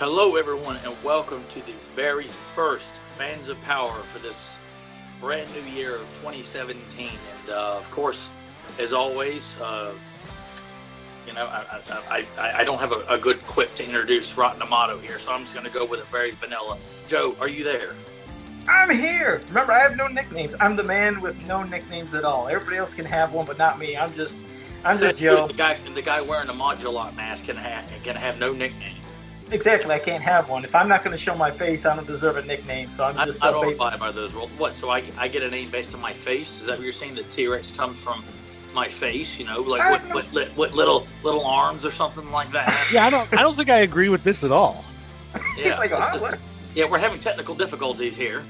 [0.00, 4.56] Hello, everyone, and welcome to the very first Fans of Power for this
[5.20, 7.10] brand new year of 2017.
[7.10, 8.30] And uh, of course,
[8.78, 9.92] as always, uh,
[11.26, 14.62] you know, I, I, I, I don't have a, a, good quip to introduce Rotten
[14.62, 16.78] Amato here, so I'm just going to go with a very vanilla.
[17.06, 17.94] Joe, are you there?
[18.66, 19.42] I'm here.
[19.48, 20.54] Remember, I have no nicknames.
[20.60, 22.48] I'm the man with no nicknames at all.
[22.48, 23.98] Everybody else can have one, but not me.
[23.98, 24.38] I'm just,
[24.82, 25.46] I'm so just Joe.
[25.46, 28.96] The guy, the guy wearing a modular mask can have, can have no nickname.
[29.52, 30.64] Exactly, I can't have one.
[30.64, 32.88] If I'm not going to show my face, I don't deserve a nickname.
[32.90, 33.42] So I'm just.
[33.44, 34.50] I, I don't abide by those rules.
[34.58, 34.76] What?
[34.76, 36.60] So I, I get a name based on my face?
[36.60, 37.16] Is that what you're saying?
[37.16, 38.24] That T Rex comes from
[38.74, 39.38] my face?
[39.38, 42.88] You know, like what, what, what, what, little little arms or something like that?
[42.92, 43.32] Yeah, I don't.
[43.32, 44.84] I don't think I agree with this at all.
[45.56, 46.36] Yeah, like, oh, just,
[46.74, 48.44] yeah, we're having technical difficulties here.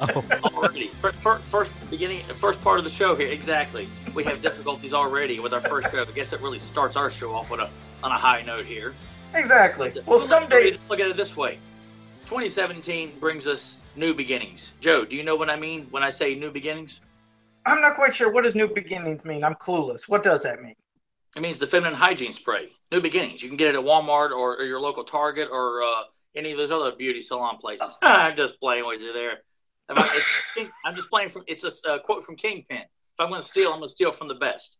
[0.00, 0.24] Oh.
[0.44, 3.28] already, first, first beginning, first part of the show here.
[3.28, 6.02] Exactly, we have difficulties already with our first show.
[6.02, 7.70] I guess it really starts our show off on a
[8.02, 8.94] on a high note here.
[9.34, 9.92] Exactly.
[10.06, 10.76] Well, someday.
[10.88, 11.58] Look at it this way
[12.24, 14.72] 2017 brings us new beginnings.
[14.80, 17.00] Joe, do you know what I mean when I say new beginnings?
[17.66, 18.30] I'm not quite sure.
[18.30, 19.44] What does new beginnings mean?
[19.44, 20.08] I'm clueless.
[20.08, 20.74] What does that mean?
[21.36, 22.68] It means the feminine hygiene spray.
[22.92, 23.42] New beginnings.
[23.42, 26.02] You can get it at Walmart or, or your local Target or uh,
[26.36, 27.96] any of those other beauty salon places.
[28.02, 29.38] I'm just playing with you there.
[29.88, 31.42] I'm just playing from.
[31.46, 32.78] It's a uh, quote from Kingpin.
[32.78, 34.78] If I'm going to steal, I'm going to steal from the best.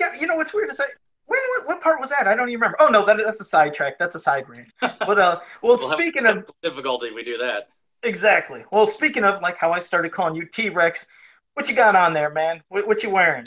[0.00, 0.84] Yeah, you know what's weird to say?
[1.32, 2.28] When, what, what, part was that?
[2.28, 2.76] I don't even remember.
[2.78, 3.98] Oh no, that, that's a sidetrack.
[3.98, 4.70] That's a side rant.
[4.80, 7.68] But uh, well, we'll speaking of difficulty, we do that.
[8.02, 8.64] Exactly.
[8.70, 11.06] Well, speaking of like how I started calling you T Rex,
[11.54, 12.62] what you got on there, man?
[12.68, 13.46] What, what you wearing?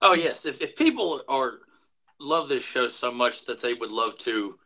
[0.00, 1.54] Oh yes, if if people are
[2.20, 4.56] love this show so much that they would love to,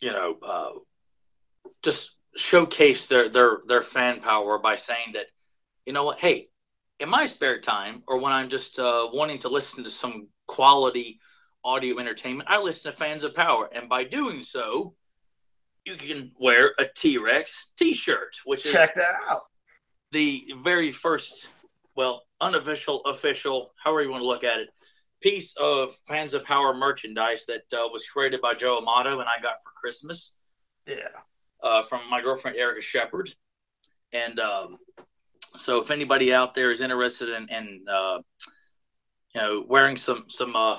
[0.00, 0.70] you know, uh,
[1.82, 5.26] just showcase their their their fan power by saying that,
[5.86, 6.46] you know what, hey,
[7.00, 11.18] in my spare time or when I'm just uh, wanting to listen to some quality
[11.64, 14.94] audio entertainment, I listen to Fans of Power, and by doing so,
[15.84, 19.42] you can wear a T Rex T-shirt, which is check that out.
[20.12, 21.48] The very first,
[21.96, 24.68] well, unofficial, official, however you want to look at it,
[25.20, 29.40] piece of Fans of Power merchandise that uh, was created by Joe Amato and I
[29.40, 30.36] got for Christmas.
[30.86, 31.08] Yeah.
[31.62, 33.32] Uh, from my girlfriend Erica Shepard,
[34.12, 34.78] and um,
[35.56, 38.18] so if anybody out there is interested in, in uh,
[39.32, 40.78] you know, wearing some some uh,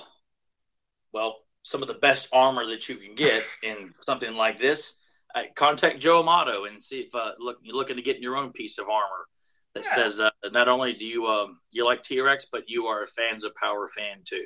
[1.13, 4.97] well, some of the best armor that you can get in something like this,
[5.35, 8.51] uh, contact Joe Amato and see if uh, look you're looking to get your own
[8.51, 9.27] piece of armor
[9.73, 9.95] that yeah.
[9.95, 13.07] says uh, not only do you um, you like T Rex, but you are a
[13.07, 14.45] fans of Power fan too.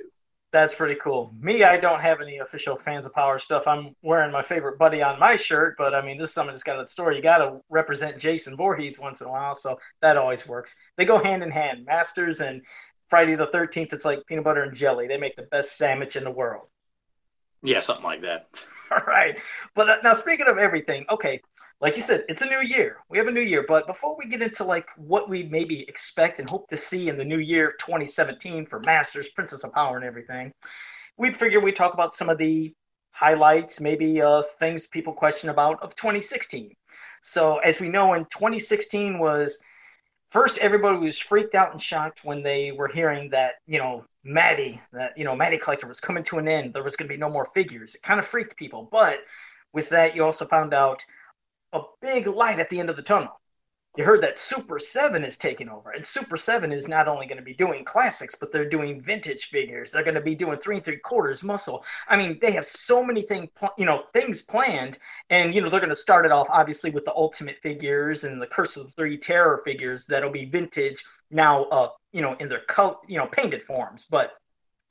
[0.54, 1.36] That's pretty cool.
[1.38, 3.68] Me, I don't have any official fans of Power stuff.
[3.68, 6.64] I'm wearing my favorite buddy on my shirt, but I mean, this is something that's
[6.64, 7.18] got a story.
[7.18, 10.74] You got to represent Jason Voorhees once in a while, so that always works.
[10.96, 11.86] They go hand in hand.
[11.86, 12.62] Masters and
[13.10, 15.08] Friday the 13th, it's like peanut butter and jelly.
[15.08, 16.68] They make the best sandwich in the world.
[17.64, 18.48] Yeah, something like that.
[18.92, 19.36] All right.
[19.76, 21.42] But uh, now, speaking of everything, okay,
[21.80, 22.98] like you said, it's a new year.
[23.10, 23.66] We have a new year.
[23.68, 27.18] But before we get into like what we maybe expect and hope to see in
[27.18, 30.54] the new year of 2017 for Masters, Princess of Power, and everything,
[31.18, 32.74] we'd figure we'd talk about some of the
[33.12, 36.76] highlights, maybe uh, things people question about of 2016.
[37.24, 39.58] So, as we know, in 2016 was
[40.32, 44.82] first everybody was freaked out and shocked when they were hearing that you know Matty,
[44.92, 46.74] that you know Matty Collector was coming to an end.
[46.74, 47.96] There was going to be no more figures.
[47.96, 49.20] It kind of freaked people, but
[49.74, 51.04] with that, you also found out
[51.74, 53.40] a big light at the end of the tunnel
[53.98, 55.90] you heard that Super 7 is taking over.
[55.90, 59.46] And Super 7 is not only going to be doing classics, but they're doing vintage
[59.46, 59.90] figures.
[59.90, 61.84] They're going to be doing three and three quarters muscle.
[62.08, 65.00] I mean, they have so many things, you know, things planned.
[65.32, 68.40] And, you know, they're going to start it off, obviously, with the Ultimate figures and
[68.40, 72.50] the Curse of the Three Terror figures that'll be vintage now, uh, you know, in
[72.50, 74.06] their, co- you know, painted forms.
[74.08, 74.34] But,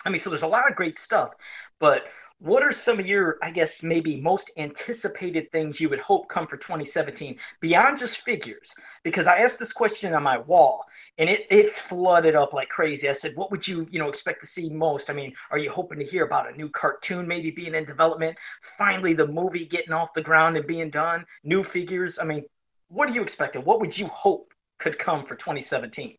[0.04, 1.30] I mean, so there's a lot of great stuff.
[1.78, 2.02] But
[2.38, 6.46] what are some of your i guess maybe most anticipated things you would hope come
[6.46, 8.74] for 2017 beyond just figures?
[9.04, 10.84] Because i asked this question on my wall
[11.18, 13.08] and it, it flooded up like crazy.
[13.08, 15.08] I said what would you you know expect to see most?
[15.08, 18.36] I mean are you hoping to hear about a new cartoon maybe being in development?
[18.76, 21.24] Finally the movie getting off the ground and being done?
[21.42, 22.18] New figures?
[22.18, 22.44] I mean
[22.88, 26.16] what are you expecting what would you hope could come for 2017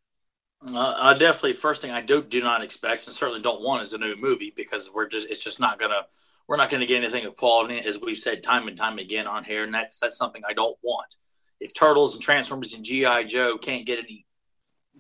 [0.74, 3.94] uh, I definitely first thing I do do not expect and certainly don't want is
[3.94, 6.08] a new movie because we're just it's just not gonna
[6.48, 9.44] we're not gonna get anything of quality as we've said time and time again on
[9.44, 11.16] here and that's that's something I don't want.
[11.60, 14.26] If Turtles and Transformers and GI Joe can't get any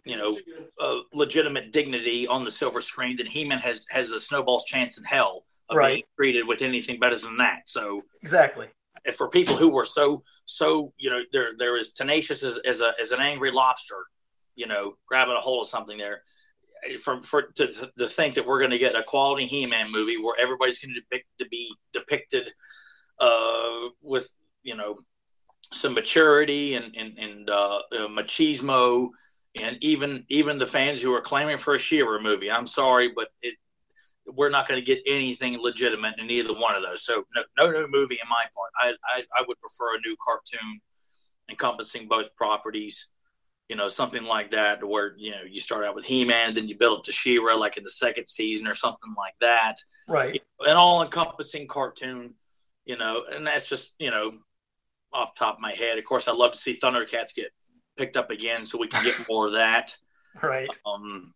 [0.06, 0.38] you know
[0.80, 5.03] uh, legitimate dignity on the silver screen, then He-Man has has a snowball's chance in
[5.03, 5.94] hell of right.
[5.95, 7.62] being treated with anything better than that.
[7.65, 8.68] So exactly.
[9.06, 12.81] If for people who were so so you know they're they're as tenacious as, as
[12.81, 14.06] a as an angry lobster
[14.57, 16.24] you know, grabbing a hold of something there.
[17.01, 20.36] from for to, to think that we're going to get a quality He-Man movie where
[20.38, 22.51] everybody's going to depict to be depicted
[23.19, 24.30] uh, with
[24.63, 25.00] you know
[25.71, 29.09] some maturity and and, and uh, uh, machismo
[29.56, 32.51] and even even the fans who are claiming for a She-Ra movie.
[32.51, 33.56] I'm sorry, but it,
[34.25, 37.06] we're not going to get anything legitimate in either one of those.
[37.06, 38.71] So no, no new movie in my part.
[38.80, 40.80] I, I I would prefer a new cartoon
[41.50, 43.07] encompassing both properties
[43.69, 46.78] you know, something like that, where you know you start out with He-Man, then you
[46.78, 49.75] build up to She-Ra, like in the second season or something like that.
[50.08, 50.42] Right.
[50.62, 52.34] An all-encompassing cartoon,
[52.86, 54.34] you know, and that's just you know
[55.14, 55.98] off top of my head.
[55.98, 57.52] Of course, I'd love to see Thundercats get
[57.98, 59.96] picked up again, so we can get more of that.
[60.44, 60.70] Right.
[60.86, 61.34] Um,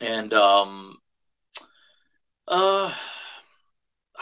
[0.00, 0.96] and um,
[2.48, 2.92] uh,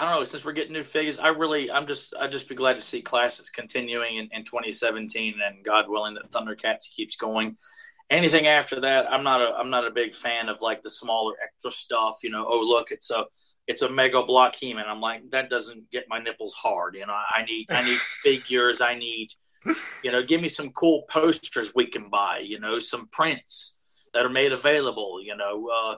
[0.03, 0.25] I don't know.
[0.25, 3.03] Since we're getting new figures, I really, I'm just, I'd just be glad to see
[3.03, 7.57] Classics continuing in, in 2017, and God willing that Thundercats keeps going.
[8.11, 11.35] Anything after that, I'm not a, I'm not a big fan of like the smaller
[11.41, 12.17] extra stuff.
[12.25, 13.27] You know, oh look, it's a,
[13.69, 14.87] it's a Mega Bloks He-Man.
[14.89, 16.97] I'm like, that doesn't get my nipples hard.
[16.97, 18.81] You know, I need, I need figures.
[18.81, 19.29] I need,
[20.03, 22.41] you know, give me some cool posters we can buy.
[22.41, 23.79] You know, some prints
[24.15, 25.23] that are made available.
[25.23, 25.69] You know.
[25.73, 25.95] uh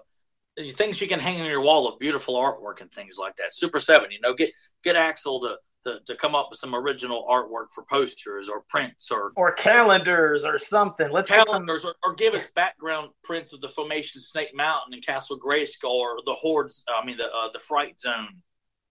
[0.56, 3.54] things you can hang on your wall of beautiful artwork and things like that.
[3.54, 4.50] Super Seven, you know, get
[4.84, 9.10] get Axel to, to to come up with some original artwork for posters or prints
[9.10, 11.10] or or calendars or something.
[11.10, 11.92] Let's calendars some...
[12.04, 16.18] or, or, give us background prints of the formation Snake Mountain and Castle Grayskull or
[16.24, 16.84] the hordes.
[16.88, 18.40] I mean the uh, the Fright Zone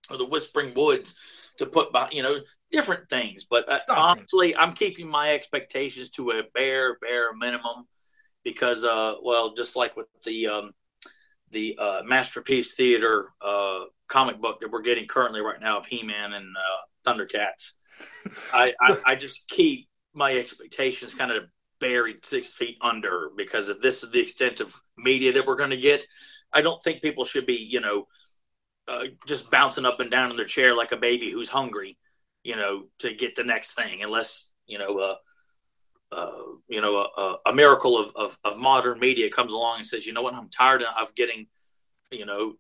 [0.09, 1.15] or the Whispering Woods
[1.57, 2.39] to put by you know
[2.71, 3.45] different things.
[3.45, 7.85] But uh, honestly, I'm keeping my expectations to a bare bare minimum
[8.43, 10.71] because uh well just like with the um
[11.53, 16.03] the uh, Masterpiece Theater uh, comic book that we're getting currently right now of He
[16.03, 17.73] Man and uh, Thundercats.
[18.53, 21.43] I, I, I just keep my expectations kind of
[21.79, 25.69] buried six feet under because if this is the extent of media that we're going
[25.69, 26.05] to get,
[26.53, 28.07] I don't think people should be, you know,
[28.87, 31.97] uh, just bouncing up and down in their chair like a baby who's hungry,
[32.43, 35.17] you know, to get the next thing, unless you know,
[36.13, 36.31] uh,
[36.67, 40.13] you know, a, a miracle of, of, of, modern media comes along and says, you
[40.13, 41.47] know what, I'm tired of getting,
[42.11, 42.53] you know,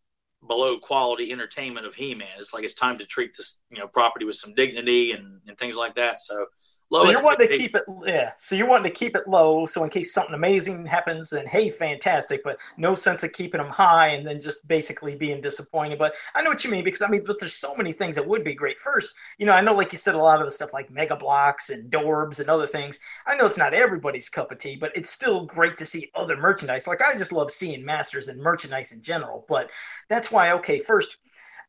[0.47, 2.27] below quality entertainment of He-Man.
[2.37, 5.57] It's like it's time to treat this, you know, property with some dignity and, and
[5.57, 6.19] things like that.
[6.19, 6.45] So
[6.93, 8.33] Low so you're wanting to keep it, yeah.
[8.37, 11.71] So you're wanting to keep it low, so in case something amazing happens, then hey,
[11.71, 12.43] fantastic.
[12.43, 15.97] But no sense of keeping them high and then just basically being disappointed.
[15.97, 18.27] But I know what you mean because I mean, but there's so many things that
[18.27, 18.79] would be great.
[18.79, 21.15] First, you know, I know, like you said, a lot of the stuff like Mega
[21.15, 22.99] Bloks and Dorbz and other things.
[23.25, 26.37] I know it's not everybody's cup of tea, but it's still great to see other
[26.37, 26.85] merchandise.
[26.85, 29.45] Like I just love seeing Masters and merchandise in general.
[29.49, 29.71] But
[30.09, 31.17] that's why, okay, first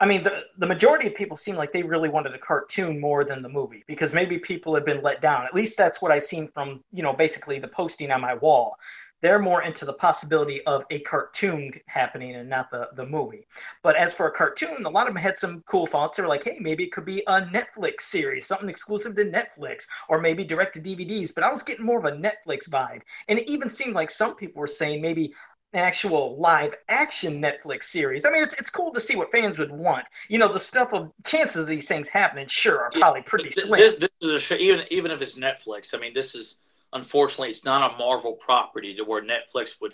[0.04, 3.24] I mean, the, the majority of people seem like they really wanted a cartoon more
[3.24, 5.46] than the movie because maybe people had been let down.
[5.46, 8.76] At least that's what I've seen from, you know, basically the posting on my wall.
[9.22, 13.46] They're more into the possibility of a cartoon happening and not the, the movie.
[13.82, 16.18] But as for a cartoon, a lot of them had some cool thoughts.
[16.18, 19.84] They were like, hey, maybe it could be a Netflix series, something exclusive to Netflix,
[20.10, 21.34] or maybe direct to DVDs.
[21.34, 23.00] But I was getting more of a Netflix vibe.
[23.28, 25.32] And it even seemed like some people were saying maybe
[25.74, 28.24] actual live action Netflix series.
[28.24, 30.04] I mean, it's, it's cool to see what fans would want.
[30.28, 33.64] You know, the stuff of chances of these things happening, sure, are probably pretty this,
[33.64, 33.80] slim.
[33.80, 35.94] This, this is a show, even even if it's Netflix.
[35.94, 36.60] I mean, this is
[36.92, 39.92] unfortunately it's not a Marvel property to where Netflix would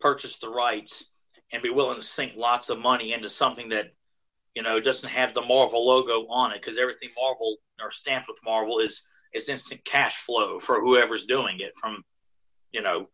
[0.00, 1.06] purchase the rights
[1.52, 3.92] and be willing to sink lots of money into something that
[4.54, 8.38] you know doesn't have the Marvel logo on it because everything Marvel or stamped with
[8.44, 12.04] Marvel is is instant cash flow for whoever's doing it from
[12.72, 13.08] you know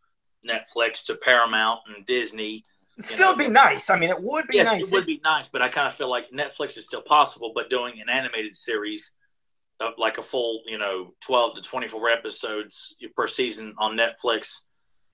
[0.47, 2.63] Netflix to Paramount and Disney.
[3.01, 3.35] Still know.
[3.35, 3.89] be nice.
[3.89, 4.81] I mean, it would be yes, nice.
[4.81, 7.69] it would be nice, but I kind of feel like Netflix is still possible, but
[7.69, 9.13] doing an animated series
[9.79, 14.65] of like a full, you know, 12 to 24 episodes per season on Netflix,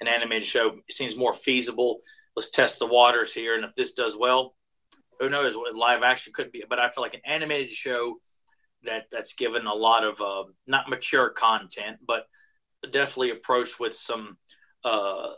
[0.01, 1.99] an animated show seems more feasible.
[2.35, 4.55] Let's test the waters here, and if this does well,
[5.19, 6.63] who knows what live action could be.
[6.69, 8.19] But I feel like an animated show
[8.83, 12.27] that that's given a lot of uh, not mature content, but
[12.91, 14.37] definitely approached with some
[14.83, 15.29] uh,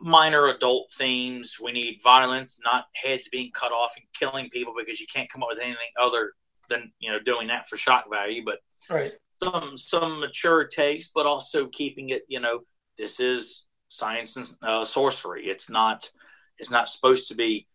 [0.00, 1.56] minor adult themes.
[1.62, 5.42] We need violence, not heads being cut off and killing people because you can't come
[5.42, 6.32] up with anything other
[6.68, 8.42] than you know doing that for shock value.
[8.44, 9.12] But right.
[9.42, 12.22] some some mature takes, but also keeping it.
[12.28, 12.60] You know,
[12.96, 15.46] this is science and uh, sorcery.
[15.46, 16.10] It's not.
[16.58, 17.66] It's not supposed to be.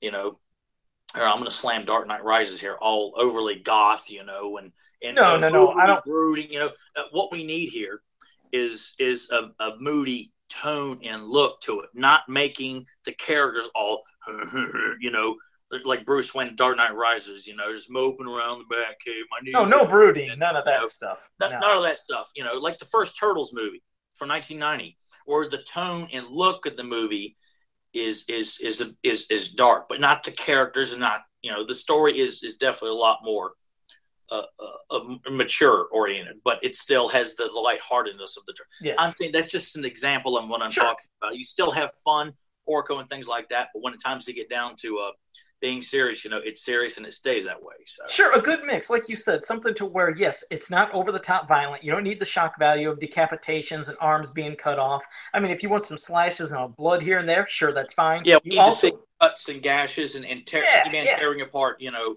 [0.00, 0.40] You know,
[1.16, 4.10] or I'm going to slam Dark Knight Rises here, all overly goth.
[4.10, 6.50] You know, and and no, no, no, I don't brooding.
[6.50, 8.02] You know, uh, what we need here
[8.52, 14.02] is is a, a moody tone and look to it, not making the characters all,
[15.00, 15.36] you know,
[15.84, 19.22] like Bruce Wayne, Dark Knight Rises, you know, just moping around the Batcave.
[19.30, 21.18] My knees no, no brooding, and, none of that you know, stuff.
[21.40, 21.48] no.
[21.48, 22.30] None of that stuff.
[22.36, 23.82] You know, like the first Turtles movie
[24.14, 27.36] from 1990, where the tone and look of the movie
[27.94, 31.74] is is is is is dark, but not the characters and not you know the
[31.74, 33.52] story is is definitely a lot more
[34.32, 38.54] uh, uh, mature oriented, but it still has the, the lightheartedness of the.
[38.80, 38.94] Yeah.
[38.98, 40.84] I'm saying that's just an example of what I'm sure.
[40.84, 41.36] talking about.
[41.36, 42.32] You still have fun,
[42.68, 45.10] Orko and things like that, but when it times to get down to uh,
[45.60, 47.74] being serious, you know, it's serious and it stays that way.
[47.86, 51.12] So sure, a good mix, like you said, something to where yes, it's not over
[51.12, 51.84] the top violent.
[51.84, 55.02] You don't need the shock value of decapitations and arms being cut off.
[55.32, 58.22] I mean, if you want some slashes and blood here and there, sure, that's fine.
[58.24, 58.90] Yeah, we you need also...
[58.90, 61.16] to see cuts and gashes and, and tear, yeah, man yeah.
[61.16, 62.16] tearing apart, you know.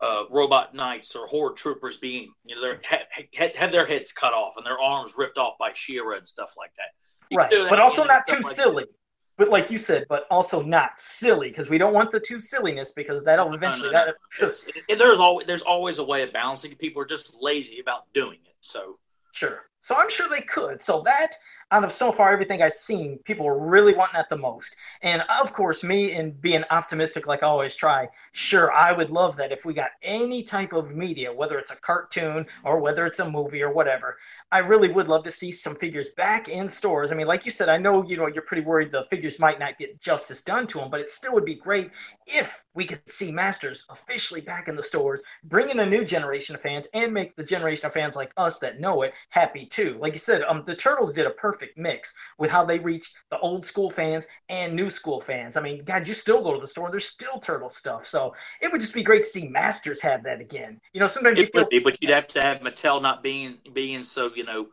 [0.00, 4.32] Uh, robot knights or horde troopers being, you know, their, had, had their heads cut
[4.32, 6.88] off and their arms ripped off by She-Ra and stuff like that.
[7.30, 8.84] You right, that, but also not too like silly.
[8.84, 8.92] That
[9.36, 12.92] but like you said, but also not silly because we don't want the too silliness
[12.92, 13.90] because that'll eventually.
[13.90, 14.50] No, no, no.
[14.50, 16.74] That, there's always there's always a way of balancing.
[16.76, 18.54] People are just lazy about doing it.
[18.60, 18.98] So
[19.32, 19.62] sure.
[19.80, 20.82] So I'm sure they could.
[20.82, 21.32] So that
[21.74, 24.76] out of so far everything I've seen, people are really wanting that the most.
[25.02, 29.36] And of course, me and being optimistic like I always try, sure, I would love
[29.38, 33.18] that if we got any type of media, whether it's a cartoon or whether it's
[33.18, 34.18] a movie or whatever.
[34.52, 37.10] I really would love to see some figures back in stores.
[37.10, 39.58] I mean, like you said, I know you know you're pretty worried the figures might
[39.58, 41.90] not get justice done to them, but it still would be great
[42.26, 46.54] if we could see Masters officially back in the stores, bring in a new generation
[46.54, 49.96] of fans, and make the generation of fans like us that know it happy too.
[50.00, 53.38] Like you said, um, the Turtles did a perfect mix with how they reached the
[53.38, 55.56] old school fans and new school fans.
[55.56, 58.06] I mean, God, you still go to the store, there's still Turtle stuff.
[58.06, 60.80] So it would just be great to see Masters have that again.
[60.92, 63.58] You know, sometimes it you would be, but you'd have to have Mattel not being
[63.72, 64.68] being so you know,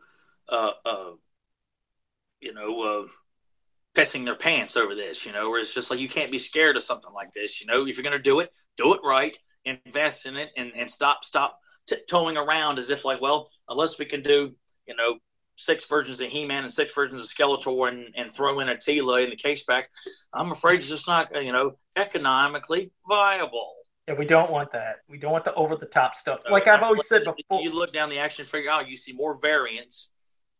[0.48, 1.10] uh, uh,
[2.40, 3.02] you know.
[3.04, 3.08] Uh,
[3.94, 6.76] pissing their pants over this, you know, where it's just like you can't be scared
[6.76, 7.86] of something like this, you know.
[7.86, 11.24] If you're going to do it, do it right, invest in it, and and stop
[11.24, 11.58] stop
[12.08, 14.54] towing around as if like, well, unless we can do,
[14.86, 15.18] you know,
[15.56, 19.24] six versions of He-Man and six versions of Skeletor and, and throw in a Teela
[19.24, 19.90] in the case back,
[20.32, 23.74] I'm afraid it's just not, you know, economically viable.
[24.08, 24.96] Yeah, we don't want that.
[25.08, 26.40] We don't want the over the top stuff.
[26.50, 29.38] Like I've always said before, you look down the action figure aisle, you see more
[29.40, 30.10] variants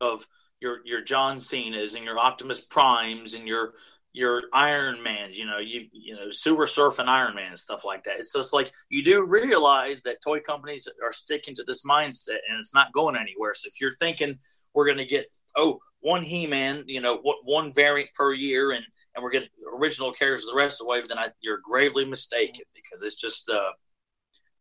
[0.00, 0.24] of
[0.62, 3.74] your your John Cena's and your Optimus Primes and your
[4.14, 7.84] your Iron Mans, you know, you you know, Super Surf and Iron Man and stuff
[7.84, 8.18] like that.
[8.18, 12.58] It's just like you do realize that toy companies are sticking to this mindset and
[12.60, 13.54] it's not going anywhere.
[13.54, 14.38] So if you're thinking
[14.74, 15.26] we're to get
[15.56, 20.12] oh one He-Man, you know, what one variant per year, and and we're getting original
[20.12, 23.72] characters the rest of the way, then I, you're gravely mistaken because it's just uh,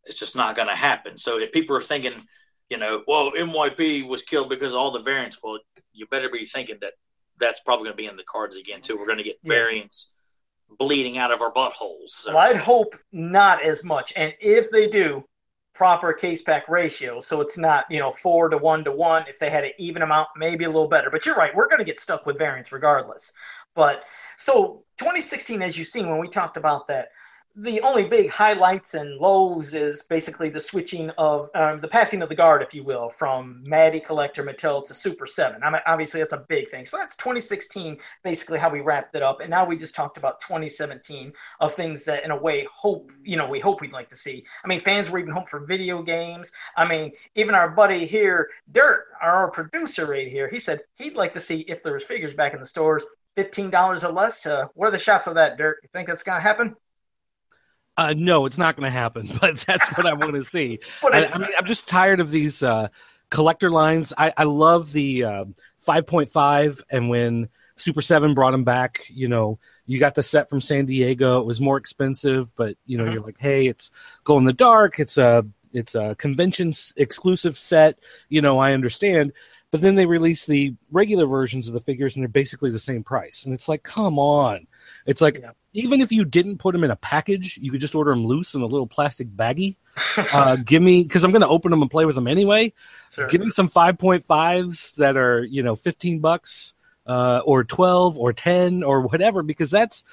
[0.06, 1.18] it's just not to happen.
[1.18, 2.14] So if people are thinking,
[2.70, 5.60] you know, well, MYP was killed because all the variants, well,
[5.94, 6.94] you better be thinking that
[7.40, 8.98] that's probably going to be in the cards again too.
[8.98, 9.54] We're going to get yeah.
[9.54, 10.14] variants
[10.78, 12.10] bleeding out of our buttholes.
[12.10, 12.34] So.
[12.34, 15.24] Well, I'd hope not as much, and if they do,
[15.74, 19.26] proper case pack ratio, so it's not you know four to one to one.
[19.28, 21.10] If they had an even amount, maybe a little better.
[21.10, 23.32] But you're right, we're going to get stuck with variants regardless.
[23.74, 24.04] But
[24.38, 27.10] so 2016, as you've seen when we talked about that
[27.56, 32.30] the only big highlights and lows is basically the switching of um, the passing of
[32.30, 35.62] the guard, if you will, from Matty Collector Mattel to Super 7.
[35.62, 36.86] I mean, obviously, that's a big thing.
[36.86, 39.42] So that's 2016, basically how we wrapped it up.
[39.42, 43.36] And now we just talked about 2017 of things that, in a way, hope, you
[43.36, 44.46] know, we hope we'd like to see.
[44.64, 46.52] I mean, fans were even hoping for video games.
[46.78, 51.34] I mean, even our buddy here, Dirt, our producer right here, he said he'd like
[51.34, 53.04] to see if there was figures back in the stores.
[53.38, 54.46] $15 or less.
[54.46, 55.80] Uh, what are the shots of that, Dirt?
[55.84, 56.76] You think that's to happen?
[57.98, 60.80] Uh, no, it's not going to happen, but that's what I want to see.
[61.04, 62.88] I, I, mean, I'm just tired of these uh,
[63.30, 64.14] collector lines.
[64.18, 65.46] I, I love the uh,
[65.80, 70.62] 5.5, and when Super 7 brought them back, you know, you got the set from
[70.62, 71.40] San Diego.
[71.40, 73.14] It was more expensive, but you know, mm-hmm.
[73.14, 73.92] you're like, hey, it's
[74.24, 75.00] glow in the dark.
[75.00, 78.00] It's a it's a convention exclusive set.
[78.30, 79.34] You know, I understand.
[79.70, 83.04] But then they release the regular versions of the figures, and they're basically the same
[83.04, 83.44] price.
[83.44, 84.68] And it's like, come on.
[85.06, 87.96] It's like yeah even if you didn't put them in a package, you could just
[87.96, 89.78] order them loose in a little plastic baggie.
[90.18, 92.74] Uh, give me because I'm going to open them and play with them anyway.
[93.16, 93.28] Sure.
[93.28, 96.74] Give me some 5.5s that are you know 15 bucks
[97.06, 100.04] uh, or 12 or 10 or whatever because that's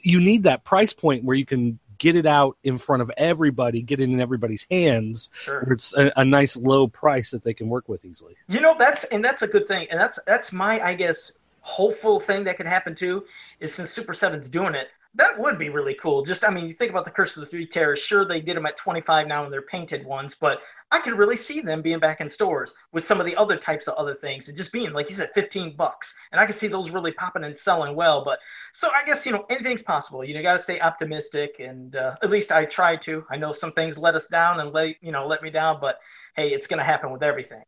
[0.00, 3.80] you need that price point where you can get it out in front of everybody,
[3.80, 5.30] get it in everybody's hands.
[5.32, 5.62] Sure.
[5.62, 8.36] Where it's a, a nice low price that they can work with easily.
[8.48, 12.20] You know that's and that's a good thing, and that's that's my I guess hopeful
[12.20, 13.24] thing that could happen too
[13.60, 16.24] is since Super Seven's doing it that would be really cool.
[16.24, 17.98] Just, I mean, you think about the Curse of the Three Terrors.
[17.98, 20.60] Sure, they did them at 25 now and they're painted ones, but
[20.92, 23.88] I could really see them being back in stores with some of the other types
[23.88, 26.14] of other things and just being, like you said, 15 bucks.
[26.30, 28.24] And I could see those really popping and selling well.
[28.24, 28.38] But
[28.72, 30.22] so I guess, you know, anything's possible.
[30.22, 31.56] You know, got to stay optimistic.
[31.58, 33.24] And uh, at least I try to.
[33.30, 35.98] I know some things let us down and let, you know, let me down, but
[36.36, 37.62] hey, it's going to happen with everything.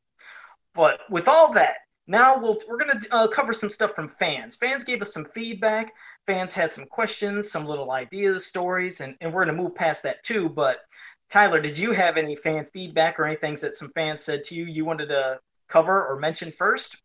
[0.75, 4.55] But with all that, now we'll, we're going to uh, cover some stuff from fans.
[4.55, 5.93] Fans gave us some feedback
[6.29, 10.03] fans had some questions, some little ideas, stories, and, and we're going to move past
[10.03, 10.49] that too.
[10.49, 10.77] But
[11.31, 14.55] Tyler, did you have any fan feedback or any things that some fans said to
[14.55, 16.97] you you wanted to cover or mention first?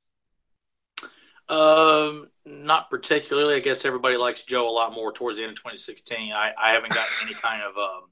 [1.48, 3.56] Um, not particularly.
[3.56, 6.34] I guess everybody likes Joe a lot more towards the end of 2016.
[6.34, 8.10] I, I haven't gotten any kind of um,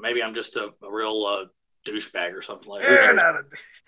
[0.00, 1.44] maybe I'm just a, a real uh,
[1.86, 3.44] douchebag or something like that.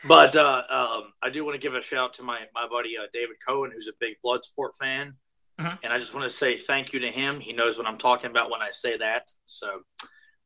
[0.07, 2.99] but uh, um, I do want to give a shout out to my my buddy
[2.99, 5.15] uh, David Cohen, who's a big Bloodsport fan,
[5.61, 5.77] mm-hmm.
[5.83, 7.41] and I just want to say thank you to him.
[7.41, 9.31] He knows what I'm talking about when I say that.
[9.47, 9.81] So,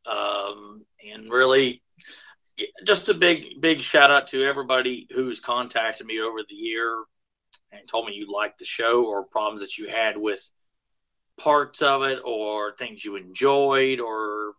[0.06, 1.82] um, and really,
[2.84, 7.04] just a big big shout out to everybody who's contacted me over the year
[7.72, 10.40] and told me you liked the show or problems that you had with
[11.38, 14.54] parts of it or things you enjoyed or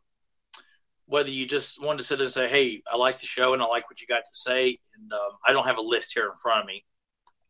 [1.06, 3.66] whether you just wanted to sit and say, "Hey, I like the show and I
[3.66, 6.36] like what you got to say," and um, I don't have a list here in
[6.36, 6.86] front of me,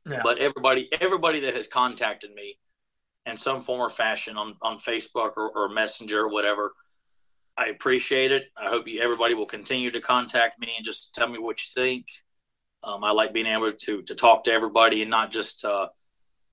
[0.10, 0.22] yeah.
[0.24, 2.58] but everybody, everybody that has contacted me
[3.26, 6.74] in some form or fashion on on Facebook or, or Messenger or whatever,
[7.58, 8.46] I appreciate it.
[8.58, 11.84] I hope you, everybody will continue to contact me and just tell me what you
[11.84, 12.06] think.
[12.84, 15.90] Um, I like being able to to talk to everybody and not just uh,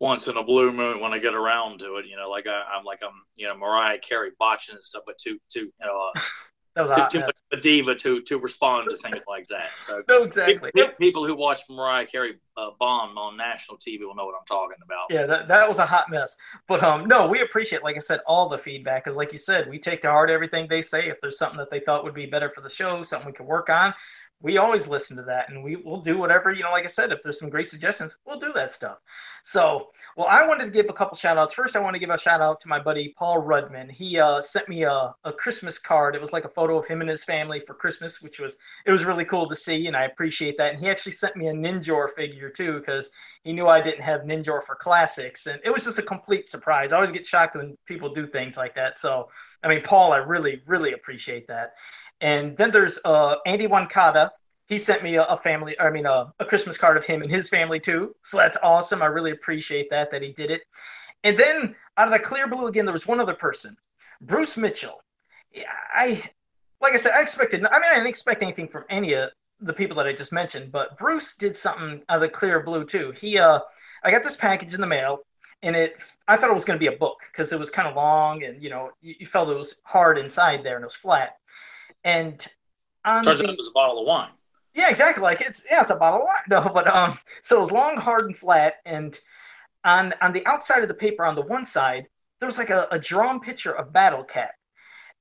[0.00, 2.06] once in a blue moon when I get around to it.
[2.06, 5.18] You know, like I, am like I'm you know Mariah Carey botching and stuff, but
[5.18, 6.10] to to you know.
[6.14, 6.20] Uh,
[6.76, 9.78] that was too, too much a diva to to respond to things like that.
[9.78, 10.70] So no, exactly.
[10.98, 14.76] People who watch Mariah Carey uh, bomb on national TV will know what I'm talking
[14.84, 15.06] about.
[15.08, 16.36] Yeah, that, that was a hot mess.
[16.68, 19.04] But um, no, we appreciate, like I said, all the feedback.
[19.04, 21.08] Because like you said, we take to heart everything they say.
[21.08, 23.46] If there's something that they thought would be better for the show, something we could
[23.46, 23.94] work on,
[24.42, 27.10] we always listen to that and we will do whatever you know like i said
[27.10, 28.98] if there's some great suggestions we'll do that stuff.
[29.44, 32.10] So well i wanted to give a couple shout outs first i want to give
[32.10, 33.90] a shout out to my buddy paul rudman.
[33.90, 36.14] He uh, sent me a, a christmas card.
[36.14, 38.92] It was like a photo of him and his family for christmas which was it
[38.92, 40.74] was really cool to see and i appreciate that.
[40.74, 43.08] And he actually sent me a ninjor figure too because
[43.42, 45.46] he knew i didn't have ninjor for classics.
[45.46, 46.92] And it was just a complete surprise.
[46.92, 48.98] I always get shocked when people do things like that.
[48.98, 49.28] So
[49.62, 51.72] i mean paul i really really appreciate that
[52.20, 54.30] and then there's uh, Andy Wankata.
[54.68, 57.30] He sent me a, a family, I mean, a, a, Christmas card of him and
[57.30, 58.14] his family too.
[58.24, 59.00] So that's awesome.
[59.00, 60.62] I really appreciate that, that he did it.
[61.22, 63.76] And then out of the clear blue again, there was one other person,
[64.20, 65.02] Bruce Mitchell.
[65.94, 66.22] I,
[66.80, 69.72] like I said, I expected, I mean, I didn't expect anything from any of the
[69.72, 73.12] people that I just mentioned, but Bruce did something out of the clear blue too.
[73.16, 73.60] He, uh,
[74.02, 75.20] I got this package in the mail
[75.62, 75.96] and it
[76.28, 78.44] i thought it was going to be a book because it was kind of long
[78.44, 81.36] and you know you, you, felt it was hard inside there and it was flat
[82.06, 82.46] and
[83.04, 84.30] on turns the, it was a bottle of wine.
[84.74, 85.22] Yeah, exactly.
[85.22, 86.36] Like it's yeah, it's a bottle of wine.
[86.48, 88.74] No, but um, so it was long, hard, and flat.
[88.86, 89.18] And
[89.84, 92.06] on on the outside of the paper, on the one side,
[92.40, 94.52] there was like a, a drawn picture of Battle Cat,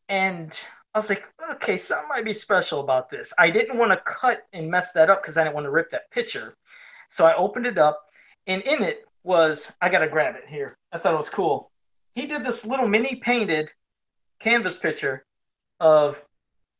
[0.07, 0.57] and
[0.93, 3.33] I was like, okay, something might be special about this.
[3.37, 5.89] I didn't want to cut and mess that up because I didn't want to rip
[5.91, 6.55] that picture.
[7.09, 7.99] So I opened it up,
[8.45, 10.77] and in it was I gotta grab it here.
[10.91, 11.71] I thought it was cool.
[12.13, 13.71] He did this little mini painted
[14.39, 15.25] canvas picture
[15.79, 16.23] of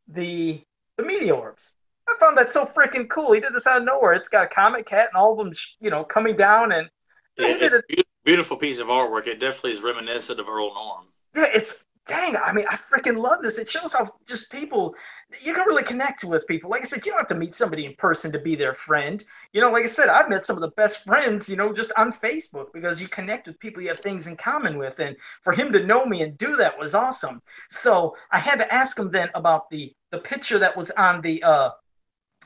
[0.08, 0.62] the
[0.98, 1.72] the Meteorbs.
[2.08, 3.34] I found that so freaking cool.
[3.34, 4.14] He did this out of nowhere.
[4.14, 6.90] It's got a comet cat and all of them, you know, coming down and
[7.38, 7.82] yeah, it's a
[8.24, 9.28] beautiful piece of artwork.
[9.28, 11.06] It definitely is reminiscent of Earl Norem.
[11.36, 12.36] Yeah, it's dang.
[12.36, 13.58] I mean, I freaking love this.
[13.58, 14.96] It shows how just people
[15.42, 16.70] you can really connect with people.
[16.70, 19.24] Like I said, you don't have to meet somebody in person to be their friend.
[19.54, 21.92] You know, like I said, I've met some of the best friends, you know, just
[21.98, 25.00] on Facebook because you connect with people you have things in common with.
[25.00, 27.42] And for him to know me and do that was awesome.
[27.72, 31.42] So I had to ask him then about the the picture that was on the
[31.44, 31.72] uh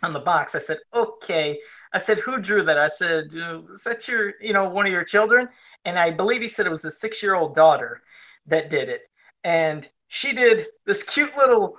[0.02, 0.56] on the box.
[0.56, 1.60] I said, okay.
[1.94, 2.78] I said, who drew that?
[2.78, 3.30] I said,
[3.74, 5.50] is that your, you know, one of your children?
[5.86, 8.02] And I believe he said it was a six year old daughter
[8.48, 9.02] that did it.
[9.44, 11.78] And she did this cute little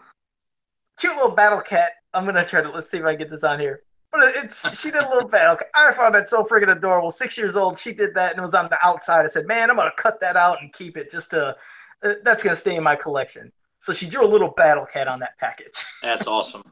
[0.98, 1.92] cute little battle cat.
[2.14, 3.82] I'm gonna try to let's see if I get this on here.
[4.12, 5.56] But it's she did a little battle.
[5.56, 5.68] Cat.
[5.74, 7.10] I found that so freaking adorable.
[7.10, 9.24] Six years old, she did that and it was on the outside.
[9.24, 11.56] I said, man, I'm gonna cut that out and keep it just to.
[12.02, 13.52] Uh, that's gonna stay in my collection.
[13.80, 15.84] So she drew a little battle cat on that package.
[16.02, 16.62] That's awesome.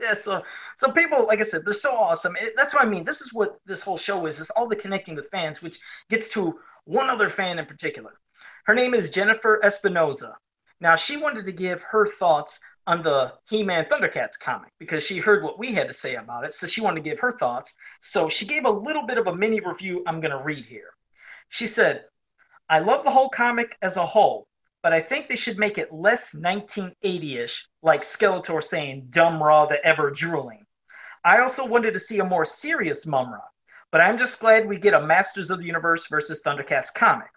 [0.00, 0.42] yeah, so
[0.74, 2.34] so people, like I said, they're so awesome.
[2.36, 3.04] It, that's what I mean.
[3.04, 4.40] This is what this whole show is.
[4.40, 5.78] It's all the connecting with fans, which
[6.10, 8.12] gets to one other fan in particular.
[8.66, 10.34] Her name is Jennifer Espinoza.
[10.80, 15.44] Now she wanted to give her thoughts on the He-Man Thundercats comic because she heard
[15.44, 17.72] what we had to say about it, so she wanted to give her thoughts.
[18.02, 20.90] So she gave a little bit of a mini review I'm going to read here.
[21.48, 22.06] She said,
[22.68, 24.48] "I love the whole comic as a whole,
[24.82, 29.84] but I think they should make it less 1980ish, like Skeletor saying "Dumb Raw the
[29.86, 30.66] ever drooling."
[31.24, 33.42] I also wanted to see a more serious Mumm-Ra,
[33.92, 37.28] but I'm just glad we get a Masters of the Universe versus Thundercats comic.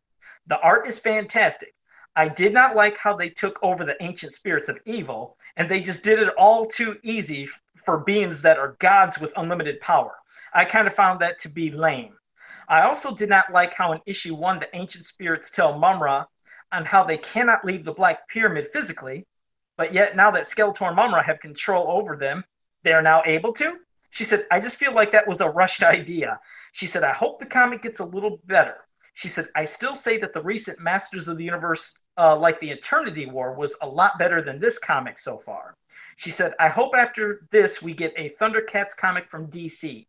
[0.49, 1.75] The art is fantastic.
[2.15, 5.79] I did not like how they took over the ancient spirits of evil, and they
[5.79, 7.47] just did it all too easy
[7.85, 10.15] for beings that are gods with unlimited power.
[10.51, 12.15] I kind of found that to be lame.
[12.67, 16.25] I also did not like how in issue one the ancient spirits tell Mumm-Ra
[16.71, 19.27] on how they cannot leave the Black Pyramid physically,
[19.77, 22.43] but yet now that Skeletor and Mumm-Ra have control over them,
[22.83, 23.77] they are now able to.
[24.09, 26.39] She said, I just feel like that was a rushed idea.
[26.73, 28.77] She said, I hope the comic gets a little better.
[29.19, 32.69] She said, I still say that the recent Masters of the Universe, uh, like the
[32.69, 35.75] Eternity War, was a lot better than this comic so far.
[36.15, 40.07] She said, I hope after this we get a Thundercats comic from DC.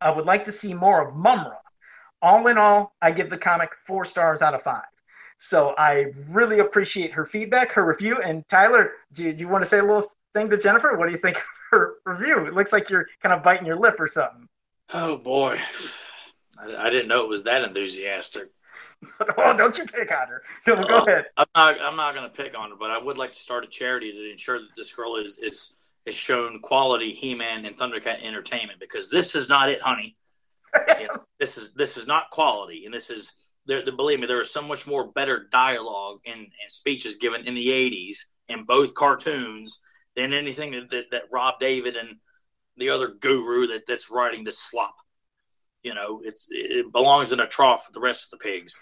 [0.00, 1.56] I would like to see more of Mumm-Ra.
[2.22, 4.84] All in all, I give the comic four stars out of five.
[5.40, 8.20] So I really appreciate her feedback, her review.
[8.24, 10.96] And Tyler, do you, do you want to say a little thing to Jennifer?
[10.96, 12.46] What do you think of her review?
[12.46, 14.48] It looks like you're kind of biting your lip or something.
[14.92, 15.58] Oh boy,
[16.58, 18.48] I, I didn't know it was that enthusiastic.
[19.38, 20.42] oh, don't you pick on her.
[20.66, 21.26] No, go uh, ahead.
[21.36, 21.80] I'm not.
[21.80, 24.12] I'm not going to pick on her, but I would like to start a charity
[24.12, 25.74] to ensure that this girl is is
[26.06, 30.16] is shown quality He-Man and Thundercat entertainment because this is not it, honey.
[31.00, 33.32] you know, this is this is not quality, and this is
[33.66, 33.82] there.
[33.82, 37.68] Believe me, there is so much more better dialogue and, and speeches given in the
[37.68, 38.16] '80s
[38.48, 39.80] in both cartoons
[40.16, 42.16] than anything that, that, that Rob David and
[42.76, 44.94] the other guru that, that's writing this slop.
[45.84, 48.74] You know, it's it belongs in a trough with the rest of the pigs,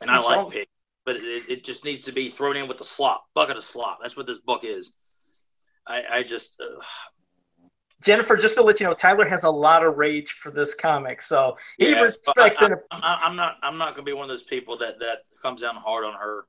[0.00, 0.70] and I like pigs,
[1.04, 3.98] but it, it just needs to be thrown in with the slop, bucket of slop.
[4.00, 4.94] That's what this book is.
[5.86, 6.60] I, I just.
[6.60, 6.80] Uh,
[8.04, 11.22] Jennifer, just to let you know, Tyler has a lot of rage for this comic,
[11.22, 12.78] so he yeah, respects I, it.
[12.90, 13.56] I, am not.
[13.62, 16.14] I'm not going to be one of those people that that comes down hard on
[16.14, 16.44] her.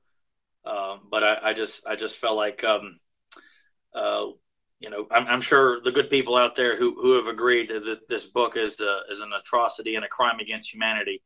[0.66, 2.98] Um, but I, I, just, I just felt like, um,
[3.94, 4.26] uh,
[4.84, 8.06] you know, I'm, I'm, sure the good people out there who, who have agreed that
[8.06, 11.22] this book is uh, is an atrocity and a crime against humanity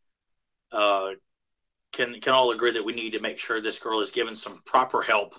[0.71, 1.11] uh,
[1.91, 4.63] can can all agree that we need to make sure this girl is given some
[4.65, 5.35] proper help.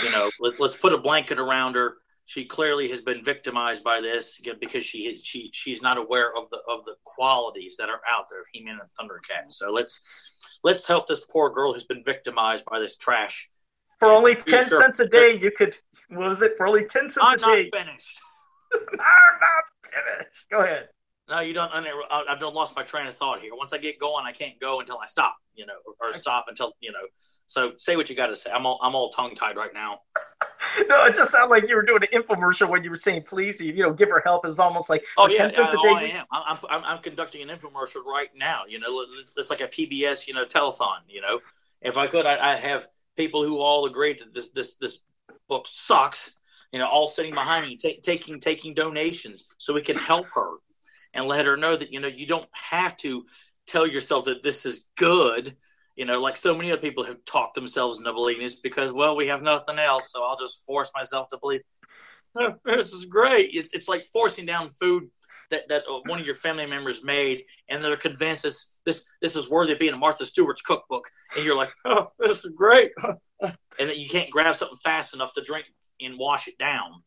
[0.00, 1.96] You know, let, let's put a blanket around her.
[2.26, 6.58] She clearly has been victimized by this because she she she's not aware of the
[6.68, 9.50] of the qualities that are out there He-Man and Thundercat.
[9.50, 10.00] So let's
[10.62, 13.50] let's help this poor girl who's been victimized by this trash.
[13.98, 14.80] For only ten sure.
[14.80, 15.76] cents a day, you could
[16.16, 16.56] what was it?
[16.56, 17.44] For only ten cents I'm a day.
[17.44, 18.20] I'm not finished.
[18.74, 20.50] I'm not finished.
[20.50, 20.88] Go ahead.
[21.28, 21.70] No, you don't.
[21.72, 23.54] I've done lost my train of thought here.
[23.54, 25.36] Once I get going, I can't go until I stop.
[25.54, 27.06] You know, or stop until you know.
[27.46, 28.50] So say what you got to say.
[28.50, 30.00] I'm all I'm all tongue tied right now.
[30.88, 33.60] no, it just sounded like you were doing an infomercial when you were saying please.
[33.60, 35.76] You, you know, give her help is almost like oh yeah, 10 cents I, a
[35.76, 35.88] day.
[35.88, 36.26] Oh, I am.
[36.32, 38.62] I'm, I'm I'm conducting an infomercial right now.
[38.68, 40.98] You know, it's, it's like a PBS you know telethon.
[41.08, 41.40] You know,
[41.80, 45.02] if I could, I, I'd have people who all agree that this this this
[45.52, 46.38] book sucks.
[46.72, 50.52] You know, all sitting behind me, t- taking taking donations so we can help her
[51.14, 53.24] and let her know that you know you don't have to
[53.66, 55.54] tell yourself that this is good
[55.94, 59.14] you know like so many other people have talked themselves into believing this because well
[59.14, 61.60] we have nothing else so i'll just force myself to believe.
[62.34, 63.50] Oh, this is great.
[63.52, 65.04] It's, it's like forcing down food
[65.50, 69.36] that, that uh, one of your family members made and they're convinced this this this
[69.36, 71.04] is worthy of being a martha stewart's cookbook.
[71.36, 72.92] And you're like oh this is great
[73.42, 75.66] and that you can't grab something fast enough to drink
[76.00, 77.02] and wash it down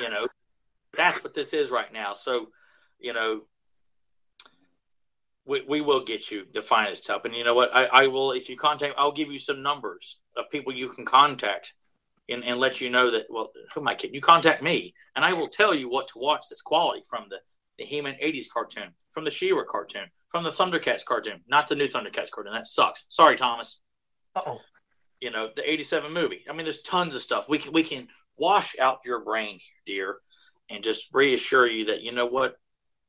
[0.00, 0.26] you know
[0.96, 2.48] that's what this is right now so
[3.04, 3.42] you know,
[5.46, 7.26] we, we will get you the finest help.
[7.26, 7.74] And you know what?
[7.74, 11.04] I, I will, if you contact, I'll give you some numbers of people you can
[11.04, 11.74] contact
[12.30, 14.14] and, and let you know that, well, who am I kidding?
[14.14, 17.36] You contact me and I will tell you what to watch that's quality from the,
[17.78, 21.88] the He-Man 80s cartoon, from the She-Ra cartoon, from the Thundercats cartoon, not the new
[21.88, 22.54] Thundercats cartoon.
[22.54, 23.04] That sucks.
[23.10, 23.80] Sorry, Thomas.
[24.46, 24.60] oh
[25.24, 26.44] You know, the 87 movie.
[26.48, 27.48] I mean, there's tons of stuff.
[27.48, 30.16] We can, we can wash out your brain here, dear,
[30.70, 32.58] and just reassure you that, you know what?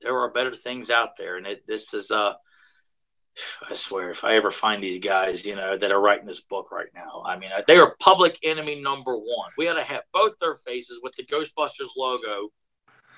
[0.02, 2.34] there are better things out there, and it, this is uh,
[3.70, 6.72] I swear, if I ever find these guys, you know, that are writing this book
[6.72, 9.52] right now, I mean, they are public enemy number one.
[9.58, 12.50] We ought to have both their faces with the Ghostbusters logo,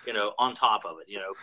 [0.05, 1.11] you know, on top of it.
[1.11, 1.33] You know,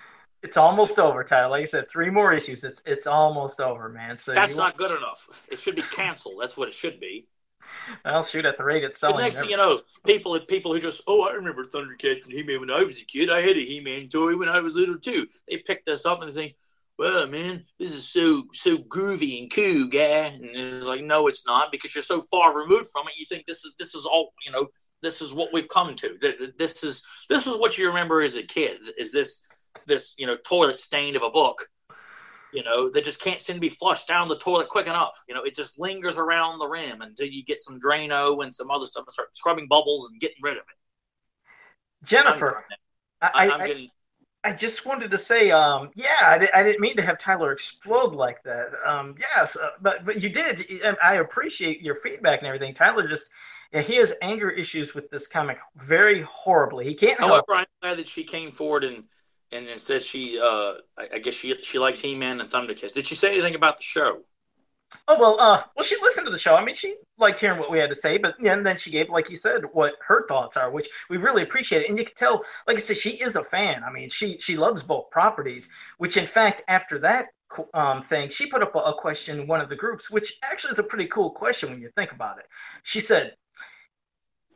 [0.42, 1.50] it's almost over, Tyler.
[1.50, 2.64] Like I said, three more issues.
[2.64, 4.18] It's it's almost over, man.
[4.18, 5.28] So that's not good enough.
[5.50, 6.40] It should be canceled.
[6.40, 7.28] That's what it should be.
[8.04, 9.20] I'll shoot at the rate it's selling.
[9.20, 12.60] next thing you know, people people who just oh I remember Thundercats and He Man
[12.60, 13.30] when I was a kid.
[13.30, 15.26] I had a He Man toy when I was little too.
[15.48, 16.54] They picked us up and they think,
[16.98, 20.28] well man, this is so so groovy and cool, guy.
[20.28, 23.14] And it's like no, it's not because you're so far removed from it.
[23.18, 24.68] You think this is this is all you know.
[25.02, 26.18] This is what we've come to.
[26.56, 28.78] This is this is what you remember as a kid.
[28.96, 29.46] Is this
[29.86, 31.68] this you know toilet stain of a book?
[32.54, 35.22] You know, that just can't seem to be flushed down the toilet quick enough.
[35.28, 38.70] You know, it just lingers around the rim until you get some Drano and some
[38.70, 42.06] other stuff and start scrubbing bubbles and getting rid of it.
[42.06, 42.64] Jennifer,
[43.20, 43.88] I, I, getting...
[44.44, 48.14] I, just wanted to say, um, yeah, I, I didn't mean to have Tyler explode
[48.14, 48.68] like that.
[48.86, 50.64] Um, yes, uh, but but you did.
[51.02, 52.72] I appreciate your feedback and everything.
[52.72, 53.30] Tyler just
[53.72, 56.84] yeah, he has anger issues with this comic very horribly.
[56.84, 57.18] He can't.
[57.18, 59.02] However, I'm glad that she came forward and
[59.54, 62.92] and instead she, uh, I, I guess she she likes He Man and Thundercats.
[62.92, 64.22] Did she say anything about the show?
[65.08, 66.54] Oh well, uh, well she listened to the show.
[66.54, 69.08] I mean, she liked hearing what we had to say, but and then she gave,
[69.10, 71.88] like you said, what her thoughts are, which we really appreciate.
[71.88, 73.82] And you can tell, like I said, she is a fan.
[73.84, 75.68] I mean, she she loves both properties.
[75.98, 77.26] Which, in fact, after that
[77.72, 80.72] um, thing, she put up a, a question in one of the groups, which actually
[80.72, 82.46] is a pretty cool question when you think about it.
[82.82, 83.34] She said,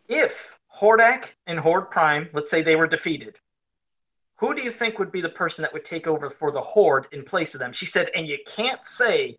[0.08, 3.36] "If Hordak and Horde Prime, let's say they were defeated,
[4.38, 7.06] who do you think would be the person that would take over for the Horde
[7.12, 9.38] in place of them?" She said, "And you can't say."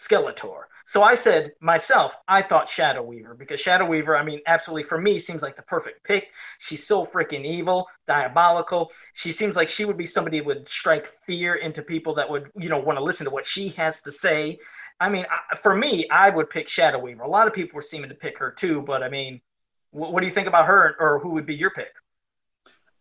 [0.00, 0.62] Skeletor.
[0.86, 4.98] So I said myself, I thought Shadow Weaver because Shadow Weaver, I mean, absolutely for
[4.98, 6.28] me seems like the perfect pick.
[6.58, 8.90] She's so freaking evil, diabolical.
[9.12, 12.50] She seems like she would be somebody who would strike fear into people that would,
[12.56, 14.58] you know, want to listen to what she has to say.
[14.98, 15.26] I mean,
[15.62, 17.22] for me, I would pick Shadow Weaver.
[17.22, 19.42] A lot of people were seeming to pick her too, but I mean,
[19.90, 21.92] what, what do you think about her, or who would be your pick?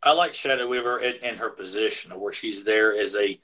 [0.02, 3.40] I like Shadow Weaver in, in her position, where she's there as a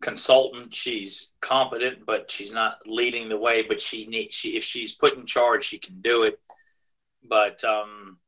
[0.00, 0.74] consultant.
[0.74, 3.62] She's competent, but she's not leading the way.
[3.62, 6.40] But she needs she if she's put in charge, she can do it.
[7.22, 8.18] But um,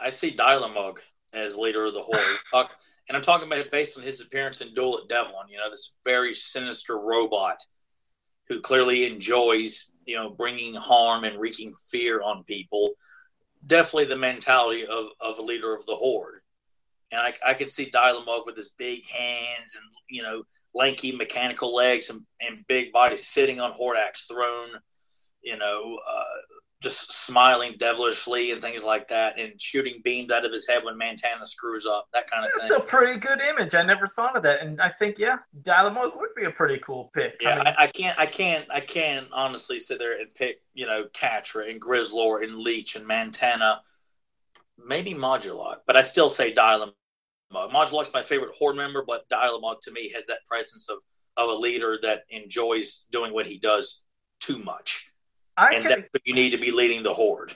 [0.00, 0.98] I see Dylamug
[1.32, 2.14] as leader of the whole.
[3.08, 5.48] and I'm talking about it based on his appearance in Duel at Devlin.
[5.48, 7.60] You know, this very sinister robot
[8.48, 12.90] who clearly enjoys you know bringing harm and wreaking fear on people.
[13.66, 16.39] Definitely the mentality of, of a leader of the horde.
[17.12, 20.42] And I, I could see Dylamug with his big hands and you know
[20.74, 24.68] lanky mechanical legs and, and big body sitting on Hordak's throne,
[25.42, 26.24] you know, uh,
[26.82, 30.98] just smiling devilishly and things like that, and shooting beams out of his head when
[30.98, 32.78] Mantanna screws up, that kind of That's thing.
[32.78, 33.74] That's a pretty good image.
[33.74, 37.10] I never thought of that, and I think yeah, Dylamug would be a pretty cool
[37.14, 37.34] pick.
[37.40, 40.62] Yeah, I, mean, I, I, can't, I can't, I can't honestly sit there and pick,
[40.72, 43.80] you know, Catra and Grizzlor and Leech and Mantanna,
[44.82, 46.54] maybe Modulok, but I still say
[47.52, 50.98] Dylamug Modulok's my favorite horde member, but Dylamug to me has that presence of
[51.36, 54.04] of a leader that enjoys doing what he does
[54.40, 55.10] too much,
[55.56, 56.04] I and can...
[56.24, 57.54] you need to be leading the horde.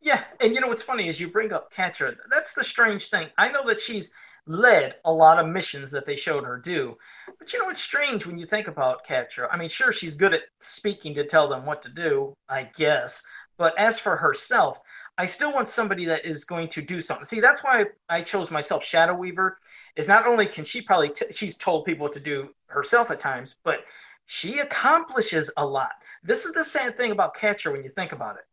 [0.00, 2.14] Yeah, and you know what's funny is you bring up Catra.
[2.30, 3.28] That's the strange thing.
[3.36, 4.10] I know that she's
[4.46, 6.96] led a lot of missions that they showed her do,
[7.38, 9.48] but you know what's strange when you think about Catra.
[9.50, 13.22] I mean, sure she's good at speaking to tell them what to do, I guess,
[13.58, 14.78] but as for herself,
[15.18, 17.24] I still want somebody that is going to do something.
[17.24, 19.58] See, that's why I chose myself Shadow Weaver.
[19.96, 23.56] Is not only can she probably t- she's told people to do herself at times,
[23.64, 23.78] but
[24.26, 25.92] she accomplishes a lot.
[26.22, 28.44] This is the same thing about Catra when you think about it.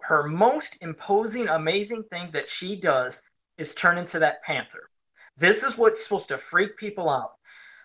[0.00, 3.22] Her most imposing, amazing thing that she does
[3.56, 4.90] is turn into that panther.
[5.36, 7.32] This is what's supposed to freak people out.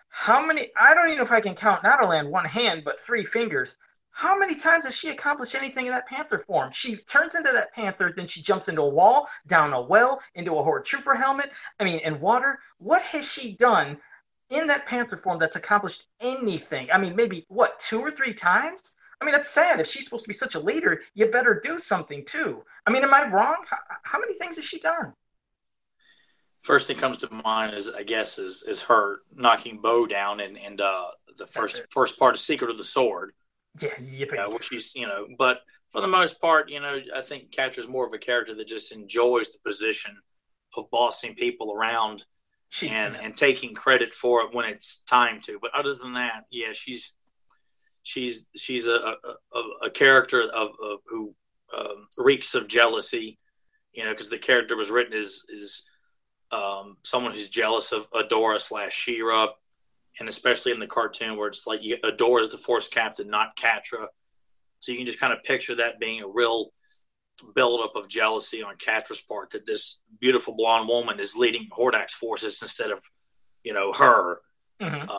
[0.08, 0.70] How many?
[0.80, 3.24] I don't even know if I can count not only on one hand but three
[3.24, 3.76] fingers
[4.16, 6.72] how many times has she accomplished anything in that panther form?
[6.72, 10.56] She turns into that panther, then she jumps into a wall, down a well, into
[10.56, 11.50] a horde trooper helmet.
[11.78, 12.58] I mean, in water.
[12.78, 13.98] What has she done
[14.48, 16.88] in that panther form that's accomplished anything?
[16.90, 18.94] I mean, maybe what two or three times?
[19.20, 19.80] I mean, that's sad.
[19.80, 22.64] If she's supposed to be such a leader, you better do something too.
[22.86, 23.66] I mean, am I wrong?
[23.68, 25.12] How, how many things has she done?
[26.62, 30.56] First thing comes to mind is, I guess, is is her knocking Bow down and
[30.56, 33.34] and uh, the first first part of Secret of the Sword
[33.80, 34.38] yeah, yippee.
[34.38, 35.58] Uh, which she's, you know, but
[35.90, 38.92] for the most part, you know, I think Catra's more of a character that just
[38.92, 40.16] enjoys the position
[40.76, 42.24] of bossing people around
[42.68, 43.20] she, and yeah.
[43.22, 45.58] and taking credit for it when it's time to.
[45.60, 47.14] But other than that, yeah, she's
[48.02, 49.16] she's she's a
[49.54, 51.34] a, a character of, of who
[51.76, 53.38] um, reeks of jealousy,
[53.92, 55.84] you know, because the character was written as is
[56.50, 59.48] um, someone who's jealous of Adora slash She-Ra
[60.18, 63.56] and especially in the cartoon where it's like you, Adora is the Force captain, not
[63.56, 64.06] Catra.
[64.80, 66.72] So you can just kind of picture that being a real
[67.54, 72.60] buildup of jealousy on Catra's part that this beautiful blonde woman is leading Hordak's forces
[72.62, 73.00] instead of,
[73.62, 74.40] you know, her.
[74.80, 75.10] Mm-hmm.
[75.10, 75.18] Uh,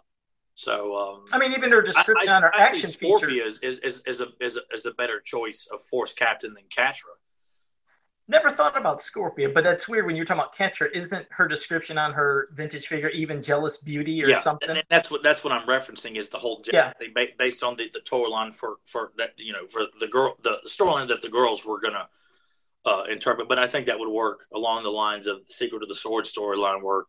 [0.56, 3.60] so, um, I mean, even her description I, I, on her I action Scorpia is,
[3.60, 7.14] is, is, is, a, is, a, is a better choice of Force captain than Catra.
[8.30, 10.92] Never thought about Scorpia, but that's weird when you're talking about Catra.
[10.94, 14.70] Isn't her description on her vintage figure even jealous beauty or yeah, something?
[14.70, 16.92] And that's what that's what I'm referencing is the whole yeah.
[16.94, 20.60] thing based on the, the storyline for for that you know for the girl the
[20.66, 22.10] storyline that the girls were gonna
[22.86, 23.48] uh, interpret.
[23.48, 26.26] But I think that would work along the lines of the Secret of the Sword
[26.26, 27.04] storyline, where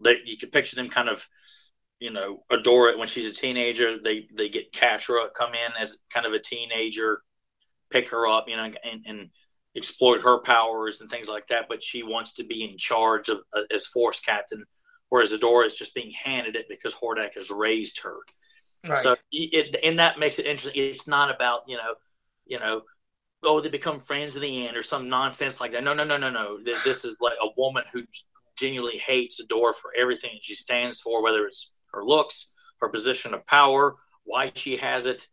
[0.00, 1.24] they you could picture them kind of
[2.00, 3.98] you know adore it when she's a teenager.
[4.02, 7.22] They they get Catra come in as kind of a teenager,
[7.90, 9.30] pick her up, you know, and, and
[9.76, 13.38] exploit her powers and things like that, but she wants to be in charge of
[13.52, 14.64] uh, as force captain,
[15.08, 18.16] whereas Adora is just being handed it because Hordak has raised her.
[18.86, 18.98] Right.
[18.98, 20.82] So it, and that makes it interesting.
[20.82, 21.94] It's not about you know,
[22.46, 22.82] you know,
[23.42, 25.84] oh they become friends in the end or some nonsense like that.
[25.84, 26.58] No, no, no, no, no.
[26.84, 28.02] This is like a woman who
[28.56, 33.46] genuinely hates Adora for everything she stands for, whether it's her looks, her position of
[33.46, 35.28] power, why she has it.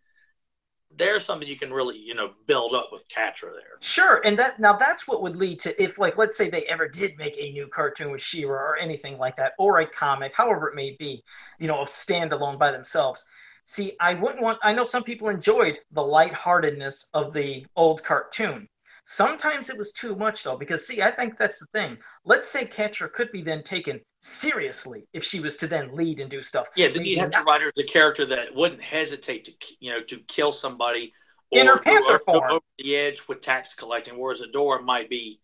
[0.98, 3.78] There's something you can really, you know, build up with Catra there.
[3.82, 6.88] Sure, and that now that's what would lead to if, like, let's say they ever
[6.88, 10.69] did make a new cartoon with She-Ra or anything like that, or a comic, however
[10.69, 11.24] it may be,
[11.60, 13.26] you know, a standalone by themselves.
[13.65, 14.60] See, I wouldn't want.
[14.63, 18.69] I know some people enjoyed the lightheartedness of the old cartoon.
[19.08, 21.98] Sometimes it was too much though, because see, I think that's the thing.
[22.26, 26.32] Let's say Catra could be then taken seriously if she was to then lead and
[26.32, 26.68] do stuff.
[26.76, 30.52] Yeah, the to write her the character that wouldn't hesitate to you know to kill
[30.52, 31.14] somebody
[31.52, 32.52] or, in her Panther or, form.
[32.52, 35.40] over the edge with tax collecting, whereas Adora might be,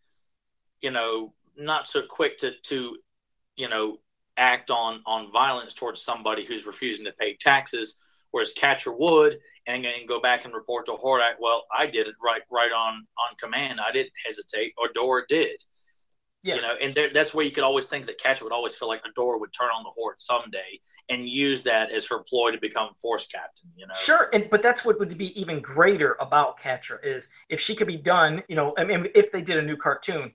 [0.82, 2.98] you know, not so quick to to
[3.56, 3.98] you know
[4.38, 8.00] act on on violence towards somebody who's refusing to pay taxes
[8.32, 12.16] whereas Catra would and, and go back and report to Hordak, well, I did it
[12.24, 13.80] right right on on command.
[13.80, 15.62] I didn't hesitate, or Dora did.
[16.44, 16.56] Yeah.
[16.56, 18.88] You know, and there, that's where you could always think that Catra would always feel
[18.88, 22.58] like Adora would turn on the Horde someday and use that as her ploy to
[22.60, 23.70] become Force Captain.
[23.76, 27.60] You know, sure, and but that's what would be even greater about Catra is if
[27.60, 28.42] she could be done.
[28.48, 30.34] You know, I mean, if they did a new cartoon,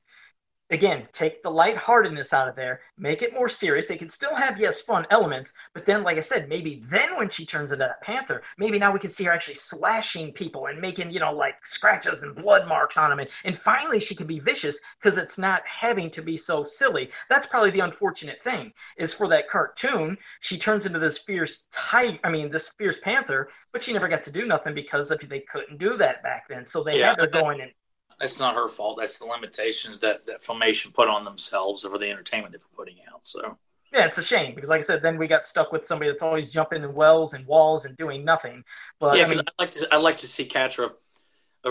[0.70, 3.86] again, take the lightheartedness out of there, make it more serious.
[3.86, 7.28] They can still have, yes, fun elements, but then, like I said, maybe then when
[7.28, 10.80] she turns into that panther, maybe now we can see her actually slashing people and
[10.80, 13.20] making, you know, like scratches and blood marks on them.
[13.20, 17.10] And, and finally, she can be vicious because it's not having to be so silly.
[17.28, 22.18] That's probably the unfortunate thing is for that cartoon, she turns into this fierce tiger,
[22.24, 25.40] I mean, this fierce panther, but she never got to do nothing because of they
[25.40, 26.66] couldn't do that back then.
[26.66, 27.72] So they yeah, had her going and
[28.18, 28.98] that's not her fault.
[29.00, 32.98] That's the limitations that that Filmation put on themselves over the entertainment they were putting
[33.12, 33.24] out.
[33.24, 33.56] So
[33.92, 36.22] yeah, it's a shame because, like I said, then we got stuck with somebody that's
[36.22, 38.64] always jumping in wells and walls and doing nothing.
[38.98, 40.90] But yeah, I, mean, I like to I like to see Catra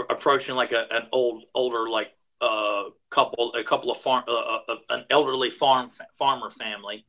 [0.09, 4.59] approaching like a, an old older like uh couple a couple of farm uh, uh,
[4.67, 7.05] uh, an elderly farm farmer family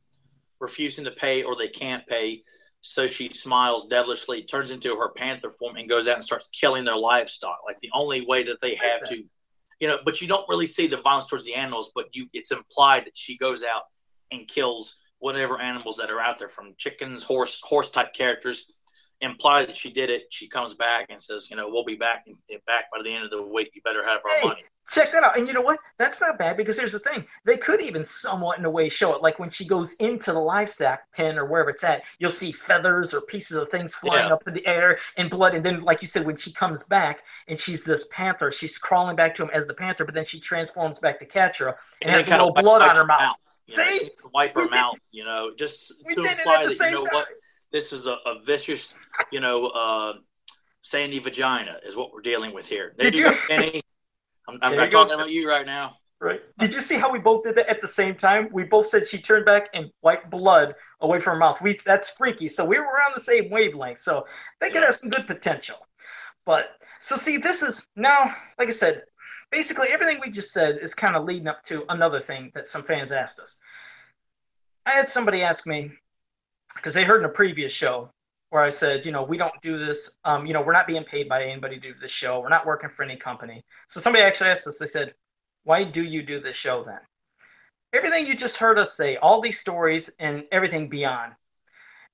[0.59, 2.43] refusing to pay or they can't pay
[2.87, 6.85] so she smiles devilishly, turns into her panther form, and goes out and starts killing
[6.85, 7.59] their livestock.
[7.65, 9.23] Like the only way that they have to,
[9.79, 9.97] you know.
[10.05, 13.17] But you don't really see the violence towards the animals, but you it's implied that
[13.17, 13.83] she goes out
[14.31, 18.73] and kills whatever animals that are out there, from chickens, horse, horse type characters.
[19.19, 20.23] Imply that she did it.
[20.29, 22.25] She comes back and says, you know, we'll be back
[22.67, 23.71] back by the end of the week.
[23.73, 24.63] You better have our money.
[24.89, 25.37] Check that out.
[25.37, 25.79] And you know what?
[25.97, 27.25] That's not bad because here's the thing.
[27.43, 29.21] They could even somewhat in a way show it.
[29.21, 33.13] Like when she goes into the livestock pen or wherever it's at, you'll see feathers
[33.13, 34.33] or pieces of things flying yeah.
[34.33, 35.55] up in the air and blood.
[35.55, 37.19] And then, like you said, when she comes back
[37.49, 40.39] and she's this panther, she's crawling back to him as the panther, but then she
[40.39, 43.19] transforms back to Catra and, and has a little blood on her mouth.
[43.19, 43.35] mouth
[43.69, 44.05] see?
[44.05, 47.13] Know, wipe her mouth, you know, just to imply that, you know time.
[47.13, 47.27] what,
[47.71, 48.95] this is a, a vicious,
[49.31, 50.13] you know, uh,
[50.81, 52.93] sandy vagina is what we're dealing with here.
[52.97, 53.33] They Did do you?
[53.49, 53.81] any
[54.47, 55.93] I'm, I'm not talking about you right now.
[56.19, 56.41] Right.
[56.57, 58.49] Did you see how we both did that at the same time?
[58.51, 61.61] We both said she turned back and wiped blood away from her mouth.
[61.61, 62.47] We that's freaky.
[62.47, 64.01] So we were on the same wavelength.
[64.01, 64.25] So
[64.59, 64.87] they could yeah.
[64.87, 65.77] have some good potential.
[66.43, 66.69] But
[67.01, 69.03] so see, this is now, like I said,
[69.51, 72.81] basically everything we just said is kind of leading up to another thing that some
[72.81, 73.59] fans asked us.
[74.87, 75.91] I had somebody ask me
[76.75, 78.09] because they heard in a previous show
[78.49, 80.11] where I said, you know, we don't do this.
[80.23, 82.39] Um, you know, we're not being paid by anybody to do this show.
[82.39, 83.63] We're not working for any company.
[83.89, 84.77] So somebody actually asked us.
[84.77, 85.13] They said,
[85.63, 86.99] "Why do you do this show then?"
[87.93, 91.33] Everything you just heard us say, all these stories and everything beyond,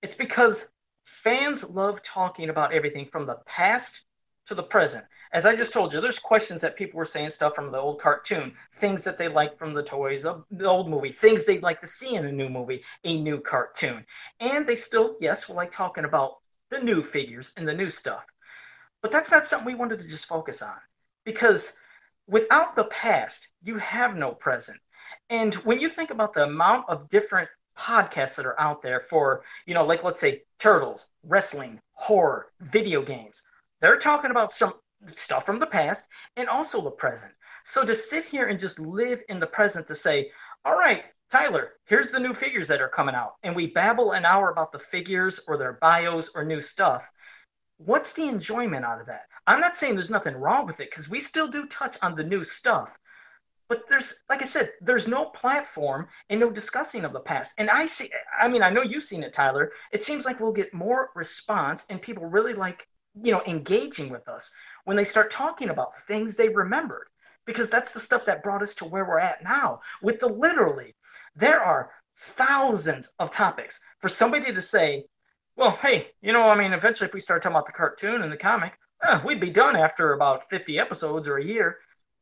[0.01, 0.71] it's because
[1.05, 4.01] fans love talking about everything from the past
[4.47, 5.05] to the present.
[5.33, 7.99] As I just told you, there's questions that people were saying stuff from the old
[7.99, 11.81] cartoon, things that they like from the toys of the old movie, things they'd like
[11.81, 14.05] to see in a new movie, a new cartoon.
[14.39, 16.35] And they still, yes, will like talking about
[16.69, 18.23] the new figures and the new stuff.
[19.01, 20.75] But that's not something we wanted to just focus on.
[21.25, 21.73] Because
[22.27, 24.77] without the past, you have no present.
[25.31, 29.43] And when you think about the amount of different podcasts that are out there for,
[29.65, 33.41] you know, like let's say turtles, wrestling, horror, video games,
[33.81, 34.73] they're talking about some
[35.15, 37.31] stuff from the past and also the present.
[37.65, 40.31] So to sit here and just live in the present to say,
[40.65, 44.23] all right, Tyler, here's the new figures that are coming out, and we babble an
[44.23, 47.09] hour about the figures or their bios or new stuff.
[47.77, 49.23] What's the enjoyment out of that?
[49.47, 52.23] I'm not saying there's nothing wrong with it because we still do touch on the
[52.23, 52.97] new stuff.
[53.67, 57.53] But there's, like I said, there's no platform and no discussing of the past.
[57.57, 59.71] And I see, I mean, I know you've seen it, Tyler.
[59.91, 62.87] It seems like we'll get more response and people really like,
[63.21, 64.51] you know, engaging with us
[64.85, 67.07] when they start talking about things they remembered
[67.45, 70.95] because that's the stuff that brought us to where we're at now with the literally
[71.35, 75.03] there are thousands of topics for somebody to say
[75.55, 78.31] well hey you know i mean eventually if we start talking about the cartoon and
[78.31, 78.73] the comic
[79.03, 81.77] eh, we'd be done after about 50 episodes or a year.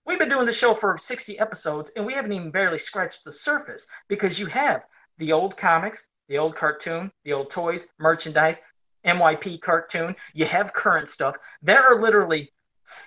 [0.05, 3.31] We've been doing the show for 60 episodes and we haven't even barely scratched the
[3.31, 4.83] surface because you have
[5.19, 8.59] the old comics, the old cartoon, the old toys, merchandise,
[9.05, 11.35] MYP cartoon, you have current stuff.
[11.61, 12.51] There are literally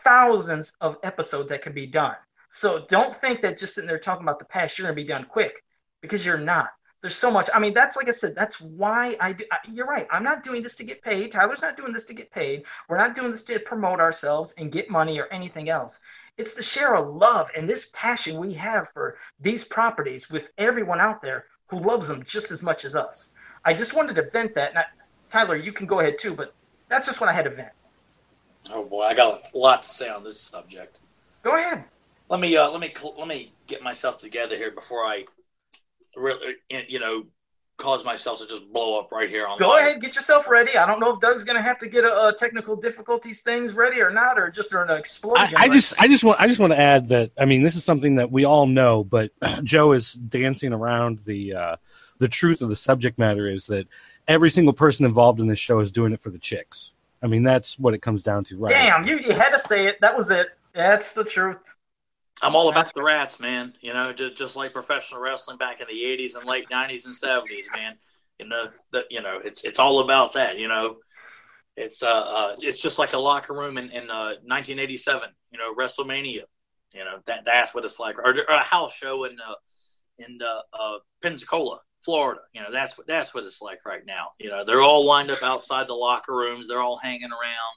[0.02, 2.16] thousands of episodes that can be done.
[2.50, 5.08] So don't think that just sitting there talking about the past, you're going to be
[5.08, 5.64] done quick
[6.00, 6.70] because you're not.
[7.04, 7.50] There's so much.
[7.52, 9.44] I mean, that's like I said, that's why I do.
[9.52, 10.06] I, you're right.
[10.10, 11.32] I'm not doing this to get paid.
[11.32, 12.62] Tyler's not doing this to get paid.
[12.88, 16.00] We're not doing this to promote ourselves and get money or anything else.
[16.38, 20.98] It's to share a love and this passion we have for these properties with everyone
[20.98, 23.34] out there who loves them just as much as us.
[23.66, 24.74] I just wanted to vent that.
[24.74, 24.84] I,
[25.34, 26.54] Tyler, you can go ahead too, but
[26.88, 27.70] that's just what I had to vent.
[28.70, 31.00] Oh boy, I got a lot to say on this subject.
[31.42, 31.82] Go ahead.
[32.28, 35.24] Let me uh, let me let me get myself together here before I
[36.14, 36.54] really,
[36.88, 37.24] you know,
[37.78, 39.58] cause myself to just blow up right here on.
[39.58, 40.76] Go ahead, get yourself ready.
[40.76, 43.72] I don't know if Doug's going to have to get a, a, technical difficulties things
[43.72, 45.56] ready or not, or just an explosion.
[45.56, 47.32] I, I just, I just want, I just want to add that.
[47.36, 49.32] I mean, this is something that we all know, but
[49.64, 51.76] Joe is dancing around the uh,
[52.24, 53.86] the truth of the subject matter is that
[54.26, 56.92] every single person involved in this show is doing it for the chicks.
[57.22, 58.72] I mean, that's what it comes down to, right?
[58.72, 59.98] Damn, you, you had to say it.
[60.00, 60.46] That was it.
[60.74, 61.58] That's the truth.
[62.40, 63.74] I'm all about the rats, man.
[63.82, 67.14] You know, just just like professional wrestling back in the '80s and late '90s and
[67.14, 67.96] '70s, man.
[68.38, 70.58] You know, that you know, it's it's all about that.
[70.58, 70.96] You know,
[71.76, 75.28] it's uh, uh it's just like a locker room in in uh, 1987.
[75.52, 76.44] You know, WrestleMania.
[76.94, 79.54] You know, that that's what it's like, or, or a house show in uh,
[80.18, 82.40] in uh, uh, Pensacola, Florida.
[82.52, 84.28] You know, that's what that's what it's like right now.
[84.38, 86.68] You know, they're all lined up outside the locker rooms.
[86.68, 87.74] They're all hanging around.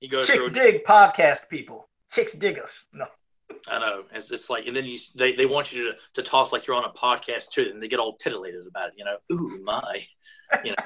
[0.00, 1.88] You go Chicks through, dig podcast people.
[2.10, 2.86] Chicks dig us.
[2.92, 3.06] No.
[3.68, 4.04] I know.
[4.12, 6.76] It's just like, and then you they, they want you to, to talk like you're
[6.76, 8.94] on a podcast too, and they get all titillated about it.
[8.96, 10.02] You know, ooh my,
[10.64, 10.84] you know.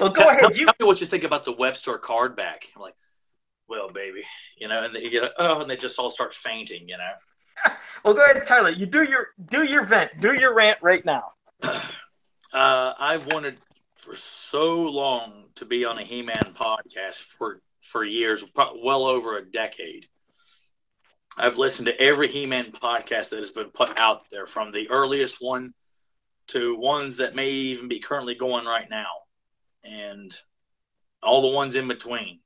[0.00, 0.38] well, go ahead.
[0.38, 0.66] Tell, you...
[0.66, 2.66] tell me what you think about the web store card back.
[2.74, 2.94] I'm like,
[3.68, 4.24] well, baby,
[4.56, 6.88] you know, and they get oh, and they just all start fainting.
[6.88, 7.72] You know.
[8.04, 8.70] well, go ahead, Tyler.
[8.70, 11.22] You do your do your vent, do your rant right now.
[11.62, 13.58] Uh, I've wanted
[13.96, 19.44] for so long to be on a He-Man podcast for for years, well over a
[19.44, 20.06] decade
[21.38, 25.36] I've listened to every He-Man podcast that has been put out there, from the earliest
[25.40, 25.72] one
[26.48, 29.06] to ones that may even be currently going right now,
[29.84, 30.34] and
[31.22, 32.40] all the ones in between.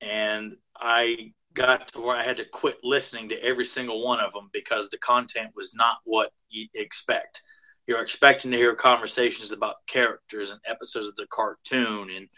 [0.00, 4.32] And I got to where I had to quit listening to every single one of
[4.32, 7.40] them because the content was not what you expect.
[7.86, 12.28] You're expecting to hear conversations about characters and episodes of the cartoon and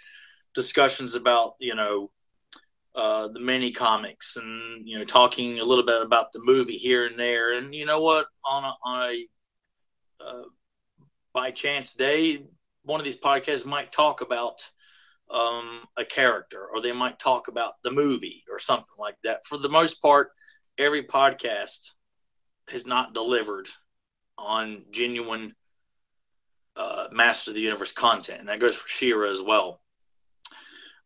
[0.55, 2.11] discussions about, you know,
[2.95, 7.07] uh, the mini comics and you know talking a little bit about the movie here
[7.07, 7.59] and there.
[7.59, 8.27] And you know what?
[8.45, 10.43] On a, on a uh,
[11.33, 12.45] by chance day
[12.85, 14.71] one of these podcasts might talk about
[15.31, 19.47] um, a character or they might talk about the movie or something like that.
[19.47, 20.31] For the most part
[20.79, 21.91] every podcast
[22.69, 23.69] has not delivered
[24.39, 25.55] on genuine
[26.77, 29.81] uh, master of the universe content and that goes for She-Ra as well.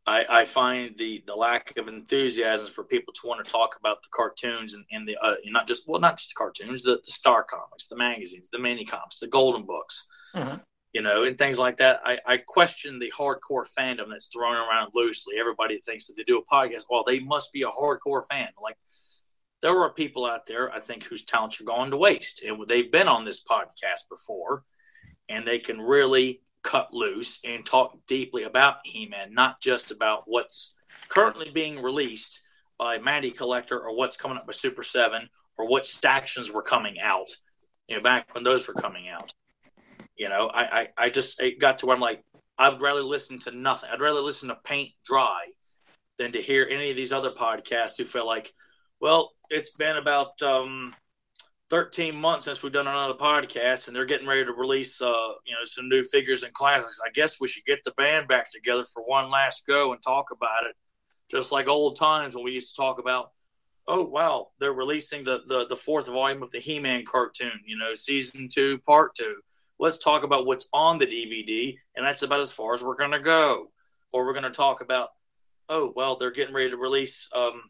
[0.09, 4.01] I, I, find the the lack of enthusiasm for people to want to talk about
[4.03, 7.13] the cartoons and, and the uh, not just well not just the cartoons the, the
[7.13, 10.57] star comics the magazines the mini comics the golden books mm-hmm.
[10.95, 12.01] you know and things like that.
[12.07, 15.35] I, I question the hardcore fandom that's thrown around loosely.
[15.39, 16.85] Everybody thinks that they do a podcast.
[16.89, 18.49] Well they must be a hardcore fan.
[18.63, 18.79] Like
[19.63, 22.91] there are people out there I think whose talents are going to waste and they've
[22.91, 24.63] been on this podcast before
[25.29, 30.75] and they can really cut loose and talk deeply about He-Man, not just about what's
[31.09, 32.43] currently being released
[32.79, 37.01] by Matty Collector or what's coming up by Super Seven or what stactions were coming
[37.01, 37.31] out.
[37.89, 39.33] You know, back when those were coming out.
[40.17, 42.23] You know, I, I, I just it got to where I'm like,
[42.59, 43.91] I'd rather listen to nothing.
[43.93, 45.47] I'd rather listen to paint dry
[46.19, 48.53] than to hear any of these other podcasts who feel like,
[49.01, 50.95] well, it's been about um,
[51.71, 55.53] 13 months since we've done another podcast and they're getting ready to release uh, you
[55.53, 57.01] know some new figures and classics.
[57.05, 60.31] I guess we should get the band back together for one last go and talk
[60.31, 60.75] about it.
[61.31, 63.33] Just like old times when we used to talk about
[63.87, 67.95] oh wow they're releasing the the, the fourth volume of the he-man cartoon you know
[67.95, 69.37] season two part two.
[69.79, 73.21] Let's talk about what's on the dvd and that's about as far as we're to
[73.21, 73.71] go.
[74.11, 75.11] Or we're to talk about
[75.69, 77.61] oh well they're getting ready to release um,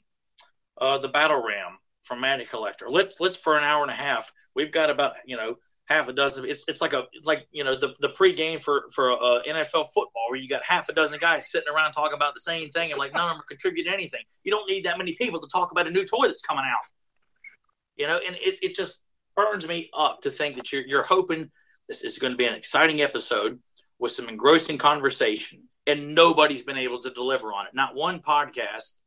[0.80, 2.86] uh, the battle ram from Matty Collector.
[2.88, 4.32] Let's let's for an hour and a half.
[4.54, 5.56] We've got about you know
[5.86, 6.44] half a dozen.
[6.44, 9.86] It's it's like a it's like you know the the pregame for for uh, NFL
[9.94, 12.90] football where you got half a dozen guys sitting around talking about the same thing
[12.90, 14.22] and like none of them contribute anything.
[14.44, 16.84] You don't need that many people to talk about a new toy that's coming out.
[17.96, 19.02] You know, and it it just
[19.36, 21.50] burns me up to think that you're you're hoping
[21.88, 23.58] this is going to be an exciting episode
[23.98, 27.74] with some engrossing conversation, and nobody's been able to deliver on it.
[27.74, 28.98] Not one podcast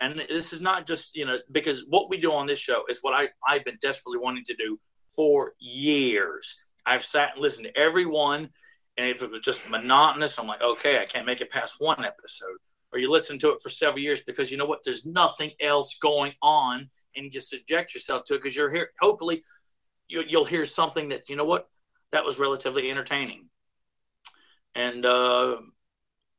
[0.00, 3.00] And this is not just, you know, because what we do on this show is
[3.02, 4.78] what I, I've been desperately wanting to do
[5.14, 6.56] for years.
[6.86, 8.48] I've sat and listened to everyone.
[8.96, 12.04] and if it was just monotonous, I'm like, okay, I can't make it past one
[12.04, 12.58] episode.
[12.92, 14.80] Or you listen to it for several years because you know what?
[14.84, 18.90] There's nothing else going on, and you just subject yourself to it because you're here.
[18.98, 19.42] Hopefully,
[20.08, 21.68] you, you'll hear something that you know what
[22.12, 23.50] that was relatively entertaining.
[24.74, 25.56] And uh,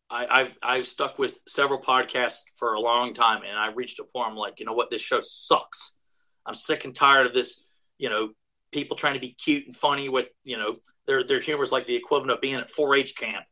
[0.10, 4.04] I, I've I've stuck with several podcasts for a long time, and I reached a
[4.04, 5.98] point I'm like, you know what, this show sucks.
[6.46, 7.70] I'm sick and tired of this.
[7.98, 8.30] You know,
[8.72, 11.86] people trying to be cute and funny with you know their their humor is like
[11.86, 13.46] the equivalent of being at 4-H camp.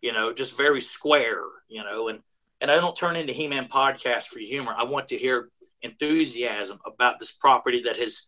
[0.00, 1.42] You know, just very square.
[1.68, 2.20] You know, and
[2.60, 4.74] and I don't turn into He-Man podcast for humor.
[4.76, 5.50] I want to hear
[5.82, 8.22] enthusiasm about this property that has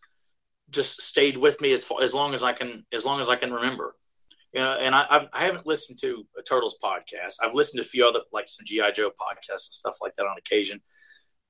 [0.71, 3.37] just stayed with me as far, as long as I can as long as I
[3.37, 3.95] can remember.
[4.53, 7.35] You know, and I, I haven't listened to a Turtles podcast.
[7.43, 10.27] I've listened to a few other like some GI Joe podcasts and stuff like that
[10.27, 10.81] on occasion.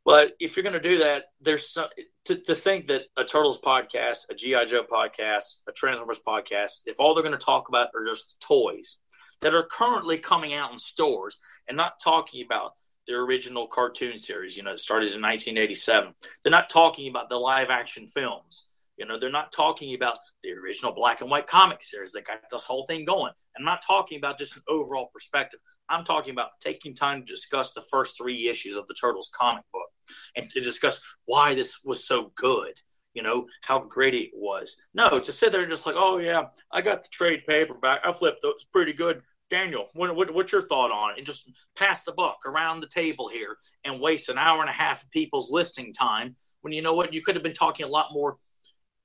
[0.05, 1.89] But if you're going to do that, there's some,
[2.25, 6.99] to, to think that a Turtles podcast, a GI Joe podcast, a Transformers podcast, if
[6.99, 9.01] all they're going to talk about are just toys
[9.41, 11.39] that are currently coming out in stores,
[11.69, 12.73] and not talking about
[13.07, 16.15] the original cartoon series, you know, that started in 1987.
[16.43, 18.68] They're not talking about the live action films.
[18.99, 22.39] You know, they're not talking about the original black and white comic series that got
[22.51, 23.33] this whole thing going.
[23.57, 25.61] I'm not talking about just an overall perspective.
[25.89, 29.65] I'm talking about taking time to discuss the first three issues of the Turtles comic
[29.73, 29.89] book
[30.37, 32.75] and to discuss why this was so good.
[33.15, 34.77] You know, how great it was.
[34.95, 38.01] No, to sit there and just like, oh, yeah, I got the trade paperback.
[38.05, 38.49] I flipped it.
[38.49, 39.23] It's pretty good.
[39.51, 41.19] Daniel, what, what, what's your thought on it?
[41.19, 44.75] And just pass the buck around the table here and waste an hour and a
[44.75, 47.15] half of people's listening time when you know what?
[47.15, 48.37] You could have been talking a lot more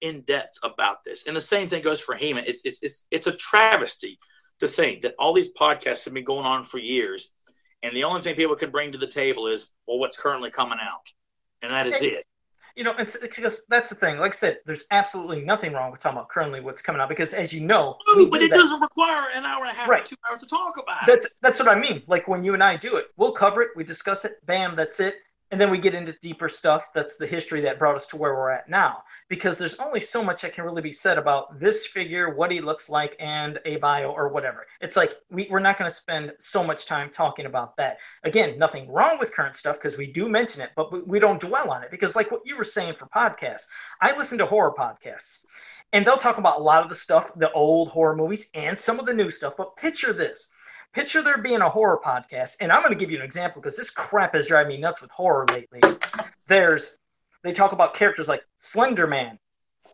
[0.04, 1.26] in depth about this.
[1.26, 2.43] And the same thing goes for He-Man.
[2.45, 4.20] It's it's it's it's a travesty
[4.60, 7.32] to think that all these podcasts have been going on for years,
[7.82, 10.78] and the only thing people can bring to the table is well, what's currently coming
[10.80, 11.10] out,
[11.64, 12.26] and that is it.
[12.76, 14.18] You know, it's, because that's the thing.
[14.18, 17.32] Like I said, there's absolutely nothing wrong with talking about currently what's coming out because,
[17.32, 17.97] as you know,
[18.32, 18.60] but it that.
[18.60, 20.04] doesn't require an hour and a half right.
[20.04, 21.06] to two hours to talk about.
[21.08, 22.01] That's that's what I mean.
[22.08, 24.99] Like when you and I do it, we'll cover it, we discuss it, bam, that's
[24.99, 25.16] it
[25.54, 28.34] and then we get into deeper stuff that's the history that brought us to where
[28.34, 29.04] we're at now.
[29.30, 32.60] Because there's only so much that can really be said about this figure what he
[32.60, 34.66] looks like and a bio or whatever.
[34.82, 37.97] It's like we, we're not going to spend so much time talking about that.
[38.24, 41.70] Again nothing wrong with current stuff because we do mention it but we don't dwell
[41.70, 41.91] on it.
[41.91, 43.66] Because like what you were saying for podcasts
[44.01, 45.41] i listen to horror podcasts.
[45.91, 48.99] And they'll talk about a lot of the stuff the old horror movies and some
[48.99, 49.54] of the new stuff.
[49.56, 50.49] But picture this
[50.94, 53.76] picture there being a horror podcast, and I'm going to give you an example because
[53.76, 55.82] this crap is driving me nuts with horror lately.
[56.48, 56.96] There's,
[57.44, 59.39] they talk about characters like Slender Man,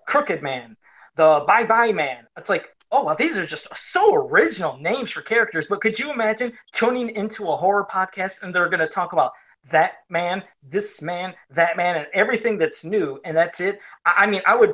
[0.05, 0.75] Crooked Man,
[1.15, 2.25] the Bye Bye Man.
[2.37, 5.67] It's like, oh, well, these are just so original names for characters.
[5.67, 9.31] But could you imagine tuning into a horror podcast and they're going to talk about
[9.71, 13.79] that man, this man, that man, and everything that's new, and that's it.
[14.05, 14.73] I, mean, I would,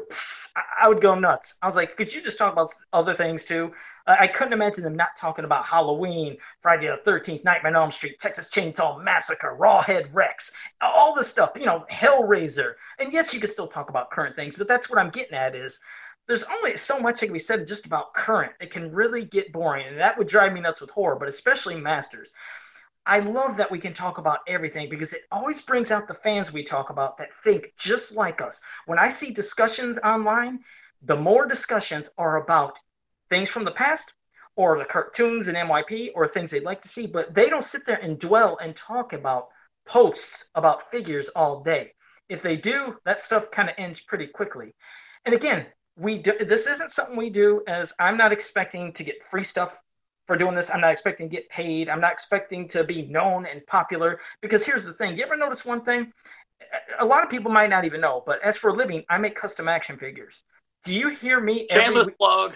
[0.80, 1.56] I would go nuts.
[1.62, 3.72] I was like, could you just talk about other things too?
[4.08, 8.20] I couldn't imagine them not talking about Halloween, Friday the Thirteenth, Nightmare on Elm Street,
[8.20, 11.54] Texas Chainsaw Massacre, Rawhead Rex, all the stuff.
[11.56, 12.74] You know, Hellraiser.
[13.00, 15.56] And yes, you could still talk about current things, but that's what I'm getting at
[15.56, 15.80] is
[16.28, 18.54] there's only so much that can be said just about current.
[18.60, 21.76] It can really get boring, and that would drive me nuts with horror, but especially
[21.76, 22.32] Masters.
[23.06, 26.52] I love that we can talk about everything because it always brings out the fans
[26.52, 28.60] we talk about that think just like us.
[28.88, 30.60] When I see discussions online,
[31.04, 32.74] the more discussions are about
[33.30, 34.14] things from the past
[34.56, 37.86] or the cartoons and MYP or things they'd like to see, but they don't sit
[37.86, 39.50] there and dwell and talk about
[39.86, 41.92] posts about figures all day.
[42.30, 44.74] If they do, that stuff kind of ends pretty quickly.
[45.26, 49.24] And again, we do, this isn't something we do as I'm not expecting to get
[49.30, 49.78] free stuff
[50.28, 50.70] for doing this.
[50.70, 51.90] I'm not expecting to get paid.
[51.90, 54.20] I'm not expecting to be known and popular.
[54.42, 56.12] Because here's the thing you ever notice one thing?
[57.00, 59.36] A lot of people might not even know, but as for a living, I make
[59.36, 60.44] custom action figures.
[60.84, 61.68] Do you hear me?
[61.70, 62.56] Shameless plug.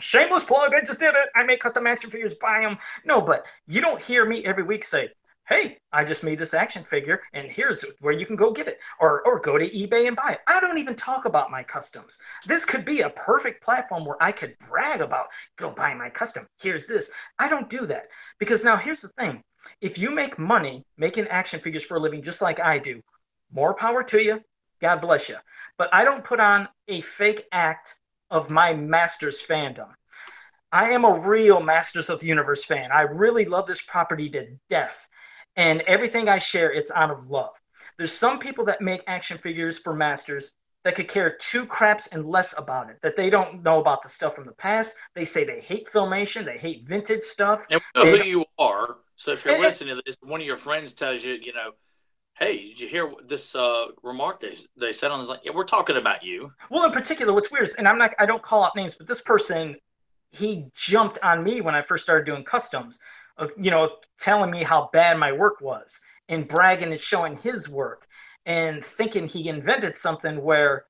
[0.00, 0.72] Shameless plug.
[0.74, 1.28] I just did it.
[1.34, 2.34] I make custom action figures.
[2.40, 2.78] Buy them.
[3.04, 5.10] No, but you don't hear me every week say,
[5.52, 8.78] hey, I just made this action figure and here's where you can go get it
[8.98, 10.40] or, or go to eBay and buy it.
[10.46, 12.16] I don't even talk about my customs.
[12.46, 15.26] This could be a perfect platform where I could brag about,
[15.56, 16.46] go buy my custom.
[16.58, 17.10] Here's this.
[17.38, 19.42] I don't do that because now here's the thing.
[19.80, 23.02] If you make money making action figures for a living, just like I do,
[23.52, 24.40] more power to you.
[24.80, 25.36] God bless you.
[25.76, 27.94] But I don't put on a fake act
[28.30, 29.88] of my Masters fandom.
[30.72, 32.90] I am a real Masters of the Universe fan.
[32.90, 35.08] I really love this property to death
[35.56, 37.52] and everything I share, it's out of love.
[37.98, 40.52] There's some people that make action figures for masters
[40.84, 44.08] that could care two craps and less about it, that they don't know about the
[44.08, 44.94] stuff from the past.
[45.14, 47.62] They say they hate filmation, they hate vintage stuff.
[47.70, 48.96] And we know who you are.
[49.16, 51.72] So if you're listening to this, one of your friends tells you, you know,
[52.38, 55.28] hey, did you hear this uh, remark they they said on this?
[55.28, 56.50] Like, yeah, we're talking about you.
[56.70, 59.06] Well, in particular, what's weird is, and I'm not, I don't call out names, but
[59.06, 59.76] this person,
[60.32, 62.98] he jumped on me when I first started doing customs,
[63.56, 68.06] you know, telling me how bad my work was and bragging and showing his work
[68.46, 70.86] and thinking he invented something where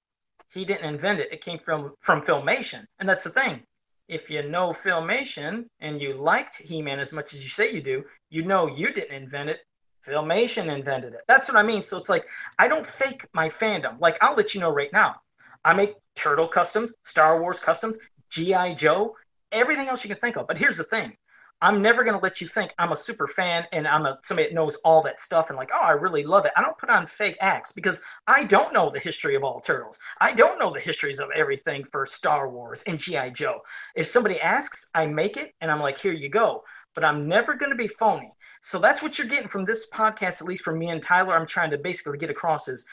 [0.52, 1.32] he didn't invent it.
[1.32, 3.62] It came from from Filmation, and that's the thing.
[4.08, 8.04] If you know Filmation and you liked He-Man as much as you say you do,
[8.30, 9.60] you know you didn't invent it.
[10.06, 11.20] Filmation invented it.
[11.28, 11.82] That's what I mean.
[11.82, 12.26] So it's like
[12.58, 14.00] I don't fake my fandom.
[14.00, 15.16] Like I'll let you know right now.
[15.64, 17.96] I make Turtle customs, Star Wars customs,
[18.30, 19.16] GI Joe,
[19.52, 20.46] everything else you can think of.
[20.46, 21.16] But here's the thing.
[21.62, 24.48] I'm never going to let you think I'm a super fan and I'm a somebody
[24.48, 26.52] that knows all that stuff and like, oh, I really love it.
[26.56, 29.96] I don't put on fake acts because I don't know the history of all turtles.
[30.20, 33.60] I don't know the histories of everything for Star Wars and GI Joe.
[33.94, 36.64] If somebody asks, I make it and I'm like, here you go.
[36.96, 38.32] But I'm never going to be phony.
[38.62, 41.34] So that's what you're getting from this podcast, at least from me and Tyler.
[41.34, 42.84] I'm trying to basically get across is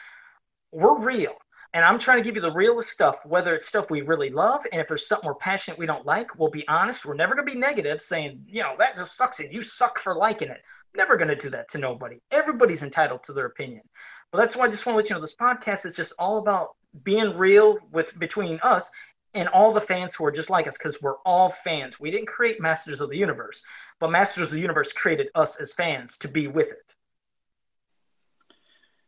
[0.71, 1.33] we're real.
[1.73, 4.65] And I'm trying to give you the realest stuff, whether it's stuff we really love,
[4.71, 7.05] and if there's something we're passionate we don't like, we'll be honest.
[7.05, 9.99] We're never going to be negative, saying, you know, that just sucks and you suck
[9.99, 10.61] for liking it.
[10.95, 12.19] Never going to do that to nobody.
[12.31, 13.83] Everybody's entitled to their opinion.
[14.31, 16.39] But that's why I just want to let you know this podcast is just all
[16.39, 16.69] about
[17.03, 18.89] being real with between us
[19.35, 21.99] and all the fans who are just like us because we're all fans.
[21.99, 23.61] We didn't create Masters of the Universe,
[23.99, 26.95] but Masters of the Universe created us as fans to be with it.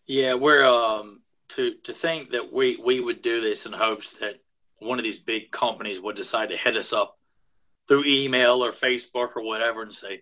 [0.05, 1.20] Yeah, we're um
[1.55, 4.35] to to think that we we would do this in hopes that
[4.79, 7.17] one of these big companies would decide to hit us up
[7.87, 10.21] through email or Facebook or whatever and say,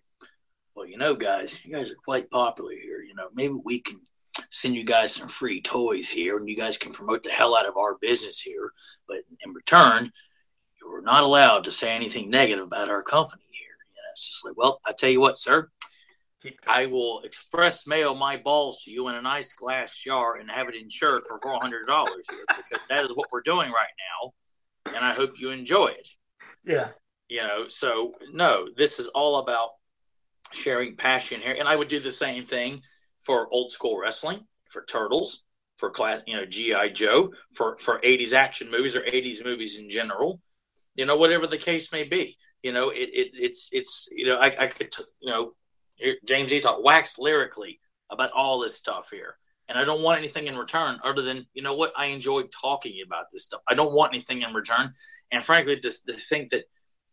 [0.75, 3.01] well, you know, guys, you guys are quite popular here.
[3.01, 3.99] You know, maybe we can
[4.49, 7.67] send you guys some free toys here and you guys can promote the hell out
[7.67, 8.71] of our business here.
[9.07, 10.11] But in return,
[10.81, 13.77] you're not allowed to say anything negative about our company here.
[13.87, 15.69] You know, it's just like, well, I tell you what, sir,
[16.67, 20.69] I will express mail my balls to you in a nice glass jar and have
[20.69, 23.87] it insured for four hundred dollars because that is what we're doing right
[24.23, 26.07] now, and I hope you enjoy it.
[26.65, 26.89] Yeah.
[27.27, 29.69] You know, so no, this is all about
[30.51, 32.81] sharing passion here, and I would do the same thing
[33.21, 35.43] for old school wrestling, for Turtles,
[35.77, 39.89] for class, you know, GI Joe, for for eighties action movies or eighties movies in
[39.89, 40.41] general.
[40.95, 42.37] You know, whatever the case may be.
[42.63, 45.53] You know, it, it it's it's you know I, I could t- you know
[46.25, 47.79] James talk wax lyrically
[48.09, 49.35] about all this stuff here.
[49.67, 53.01] And I don't want anything in return other than, you know what, I enjoyed talking
[53.05, 53.61] about this stuff.
[53.67, 54.93] I don't want anything in return.
[55.31, 56.63] And frankly, to, to think that,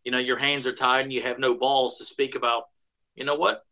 [0.04, 2.64] you know, your hands are tied and you have no balls to speak about,
[3.14, 3.62] you know what,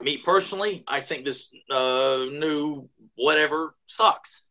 [0.00, 4.44] me personally, I think this uh, new whatever sucks.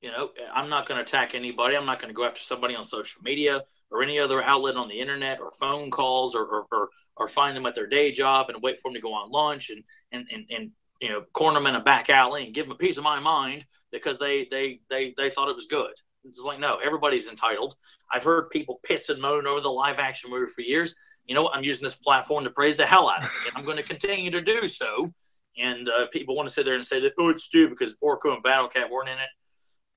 [0.00, 1.76] You know, I'm not going to attack anybody.
[1.76, 4.88] I'm not going to go after somebody on social media or any other outlet on
[4.88, 8.48] the internet or phone calls or, or, or, or find them at their day job
[8.48, 9.82] and wait for them to go on lunch and,
[10.12, 10.70] and, and, and
[11.00, 13.20] you know, corner them in a back alley and give them a piece of my
[13.20, 15.92] mind because they, they, they, they thought it was good.
[16.24, 17.76] It's like, no, everybody's entitled.
[18.12, 20.94] I've heard people piss and moan over the live action movie for years.
[21.24, 21.54] You know what?
[21.54, 23.48] I'm using this platform to praise the hell out of it.
[23.48, 25.12] And I'm going to continue to do so.
[25.56, 28.34] And uh, people want to sit there and say that, oh, it's stupid because Orko
[28.34, 29.28] and Battle Cat weren't in it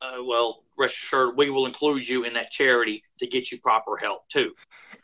[0.01, 3.97] uh, well, rest assured, we will include you in that charity to get you proper
[3.97, 4.53] help too.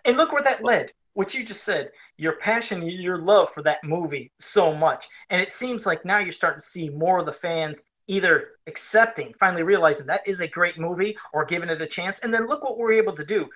[0.05, 0.91] And look where that led.
[1.13, 5.07] What you just said, your passion, your love for that movie so much.
[5.29, 9.33] And it seems like now you're starting to see more of the fans either accepting,
[9.39, 12.19] finally realizing that is a great movie or giving it a chance.
[12.19, 13.47] And then look what we're able to do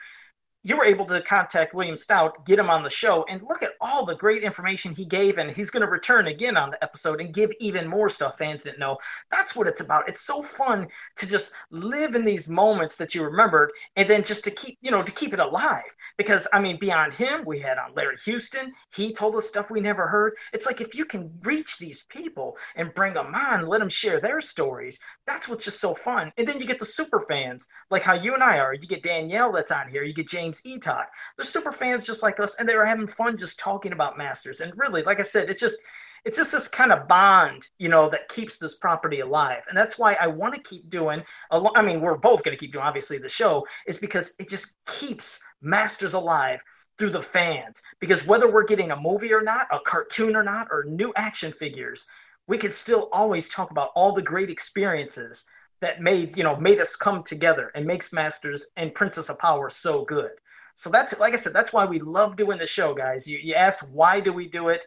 [0.63, 3.71] you were able to contact William Stout, get him on the show, and look at
[3.79, 5.37] all the great information he gave.
[5.37, 8.63] And he's going to return again on the episode and give even more stuff fans
[8.63, 8.97] didn't know.
[9.31, 10.09] That's what it's about.
[10.09, 10.87] It's so fun
[11.17, 14.91] to just live in these moments that you remembered, and then just to keep, you
[14.91, 15.83] know, to keep it alive.
[16.17, 18.73] Because I mean, beyond him, we had on Larry Houston.
[18.93, 20.33] He told us stuff we never heard.
[20.51, 24.19] It's like if you can reach these people and bring them on, let them share
[24.19, 24.99] their stories.
[25.25, 26.33] That's what's just so fun.
[26.37, 28.73] And then you get the super fans, like how you and I are.
[28.73, 30.03] You get Danielle that's on here.
[30.03, 31.05] You get James James Etok.
[31.35, 34.61] They're super fans just like us, and they were having fun just talking about Masters.
[34.61, 35.77] And really, like I said, it's just
[36.25, 39.63] it's just this kind of bond, you know, that keeps this property alive.
[39.69, 41.23] And that's why I want to keep doing.
[41.49, 44.85] I mean, we're both going to keep doing, obviously, the show is because it just
[44.85, 46.59] keeps Masters alive
[46.97, 47.81] through the fans.
[48.01, 51.53] Because whether we're getting a movie or not, a cartoon or not, or new action
[51.53, 52.05] figures,
[52.47, 55.45] we can still always talk about all the great experiences
[55.81, 59.69] that made you know made us come together and makes Masters and Princess of Power
[59.69, 60.31] so good.
[60.75, 63.27] So that's like I said, that's why we love doing the show, guys.
[63.27, 64.85] You, you asked why do we do it?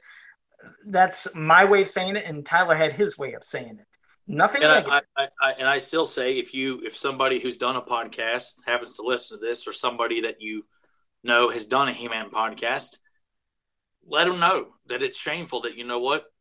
[0.86, 3.86] That's my way of saying it, and Tyler had his way of saying it.
[4.28, 4.62] Nothing.
[4.62, 7.82] And I, I, I, and I still say, if you if somebody who's done a
[7.82, 10.64] podcast happens to listen to this, or somebody that you
[11.24, 12.98] know has done a He-Man podcast,
[14.06, 16.31] let them know that it's shameful that you know what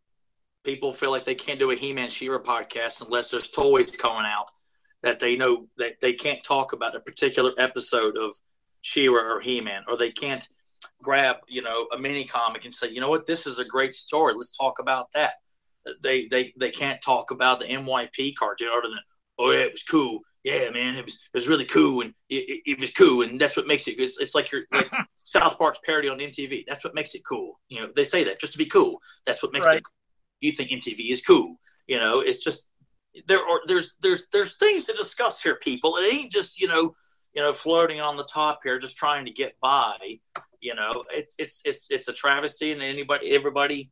[0.63, 4.51] people feel like they can't do a He-Man She-Ra podcast unless there's toys coming out
[5.03, 8.35] that they know that they can't talk about a particular episode of
[8.81, 10.47] She-Ra or He-Man, or they can't
[11.01, 13.95] grab you know a mini comic and say, you know what, this is a great
[13.95, 14.33] story.
[14.35, 15.33] Let's talk about that.
[16.03, 18.99] They they they can't talk about the MYP cartoon other than
[19.39, 20.19] oh yeah, it was cool.
[20.43, 23.39] Yeah, man, it was it was really cool and it, it, it was cool and
[23.39, 23.99] that's what makes it.
[23.99, 26.65] It's, it's like your like South Park's parody on MTV.
[26.67, 27.59] That's what makes it cool.
[27.69, 28.99] You know, they say that just to be cool.
[29.25, 29.77] That's what makes right.
[29.77, 29.83] it.
[29.83, 30.00] Cool.
[30.41, 31.55] You think MTV is cool.
[31.87, 32.69] You know, it's just
[33.27, 35.97] there are there's there's there's things to discuss here, people.
[35.97, 36.95] It ain't just you know
[37.33, 39.97] you know floating on the top here, just trying to get by.
[40.59, 43.91] You know, it's it's it's it's a travesty, and anybody everybody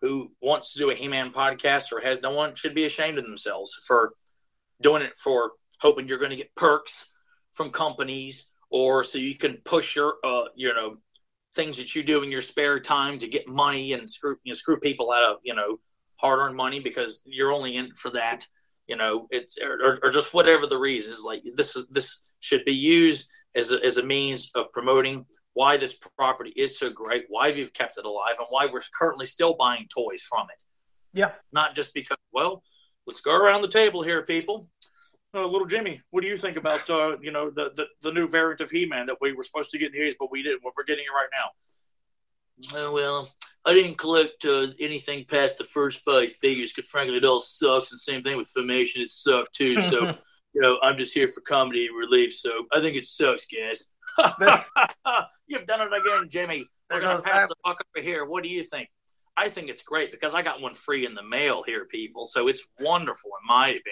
[0.00, 3.24] who wants to do a He-Man podcast or has no one should be ashamed of
[3.24, 4.14] themselves for
[4.80, 7.12] doing it for hoping you're going to get perks
[7.52, 10.96] from companies or so you can push your uh you know
[11.54, 14.54] things that you do in your spare time to get money and screw you know,
[14.54, 15.78] screw people out of you know
[16.20, 18.46] hard earned money because you're only in for that
[18.86, 22.64] you know it's or, or just whatever the reason is like this is this should
[22.64, 27.24] be used as a, as a means of promoting why this property is so great
[27.28, 30.62] why we've kept it alive and why we're currently still buying toys from it
[31.12, 32.62] yeah not just because well
[33.06, 34.68] let's go around the table here people
[35.32, 38.26] uh, little Jimmy, what do you think about uh, you know the, the, the new
[38.26, 40.60] variant of He-Man that we were supposed to get in the 80s, but we didn't.
[40.64, 42.88] But we're getting it right now.
[42.88, 43.32] Uh, well,
[43.64, 47.90] I didn't collect uh, anything past the first five figures because frankly it all sucks.
[47.90, 49.80] And same thing with Filmation, it sucked too.
[49.82, 50.14] So
[50.54, 52.34] you know I'm just here for comedy relief.
[52.34, 53.90] So I think it sucks, guys.
[55.46, 56.64] You've done it again, Jimmy.
[56.90, 58.24] We're gonna pass the buck over here.
[58.24, 58.88] What do you think?
[59.36, 62.24] I think it's great because I got one free in the mail here, people.
[62.24, 63.84] So it's wonderful in my opinion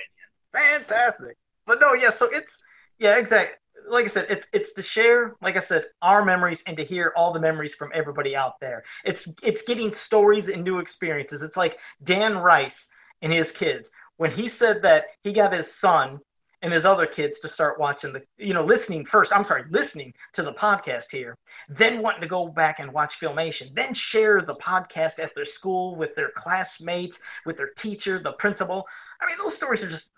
[0.52, 1.36] fantastic.
[1.66, 2.62] But no, yeah, so it's
[2.98, 3.56] yeah, exactly.
[3.90, 7.12] Like I said, it's it's to share, like I said, our memories and to hear
[7.16, 8.84] all the memories from everybody out there.
[9.04, 11.42] It's it's getting stories and new experiences.
[11.42, 12.88] It's like Dan Rice
[13.22, 13.90] and his kids.
[14.16, 16.20] When he said that he got his son
[16.62, 20.12] and his other kids to start watching the you know listening first i'm sorry listening
[20.32, 21.36] to the podcast here
[21.68, 25.94] then wanting to go back and watch filmation then share the podcast at their school
[25.94, 28.86] with their classmates with their teacher the principal
[29.20, 30.10] i mean those stories are just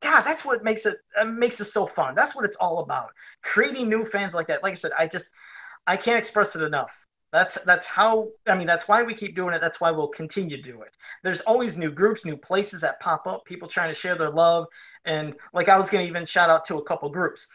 [0.00, 2.14] God, that's what makes it uh, makes it so fun.
[2.14, 3.10] That's what it's all about.
[3.42, 4.62] Creating new fans like that.
[4.62, 5.28] Like I said, I just
[5.86, 6.96] I can't express it enough.
[7.32, 9.60] That's that's how I mean that's why we keep doing it.
[9.60, 10.94] That's why we'll continue to do it.
[11.22, 14.66] There's always new groups, new places that pop up, people trying to share their love.
[15.04, 17.46] And like I was gonna even shout out to a couple groups.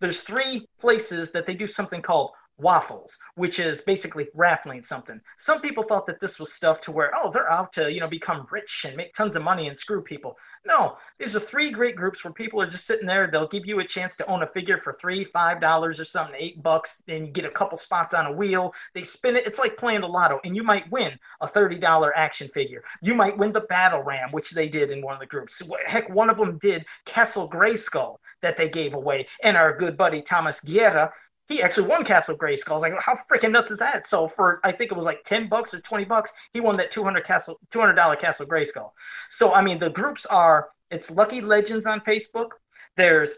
[0.00, 5.20] There's three places that they do something called waffles, which is basically raffling something.
[5.36, 8.08] Some people thought that this was stuff to where, oh, they're out to, you know,
[8.08, 10.36] become rich and make tons of money and screw people.
[10.64, 13.28] No, these are three great groups where people are just sitting there.
[13.30, 16.34] They'll give you a chance to own a figure for three, five dollars or something,
[16.36, 18.74] eight bucks, and you get a couple spots on a wheel.
[18.94, 19.46] They spin it.
[19.46, 22.82] It's like playing the lotto, and you might win a thirty dollar action figure.
[23.00, 25.62] You might win the battle ram, which they did in one of the groups.
[25.86, 30.20] Heck, one of them did Castle Grayskull that they gave away, and our good buddy
[30.20, 31.12] Thomas Guerra
[31.48, 32.70] he actually won Castle Grayskull.
[32.70, 34.06] I was like, how freaking nuts is that?
[34.06, 36.92] So for I think it was like ten bucks or twenty bucks, he won that
[36.92, 38.90] two hundred Castle two hundred dollar Castle Grayskull.
[39.30, 42.50] So I mean, the groups are it's Lucky Legends on Facebook.
[42.96, 43.32] There's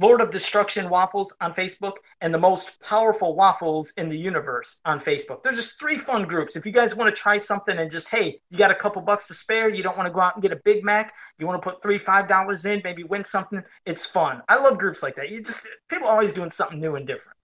[0.00, 5.00] Lord of Destruction Waffles on Facebook, and the most powerful waffles in the universe on
[5.00, 5.42] Facebook.
[5.42, 6.54] They're just three fun groups.
[6.54, 9.26] If you guys want to try something and just, hey, you got a couple bucks
[9.26, 11.60] to spare, you don't want to go out and get a Big Mac, you want
[11.60, 14.40] to put three, five dollars in, maybe win something, it's fun.
[14.48, 15.30] I love groups like that.
[15.30, 17.37] You just people are always doing something new and different.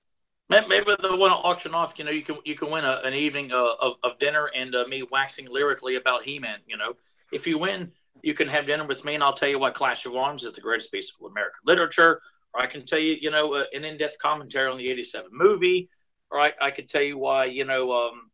[0.50, 1.94] Maybe they want to auction off.
[1.98, 4.74] You know, you can you can win a, an evening uh, of, of dinner and
[4.74, 6.58] uh, me waxing lyrically about He-Man.
[6.66, 6.94] You know,
[7.32, 7.90] if you win,
[8.22, 10.52] you can have dinner with me, and I'll tell you why Clash of Arms is
[10.52, 12.20] the greatest piece of American literature.
[12.52, 15.88] Or I can tell you, you know, uh, an in-depth commentary on the '87 movie.
[16.30, 18.30] Or I, I could tell you why, you know, um,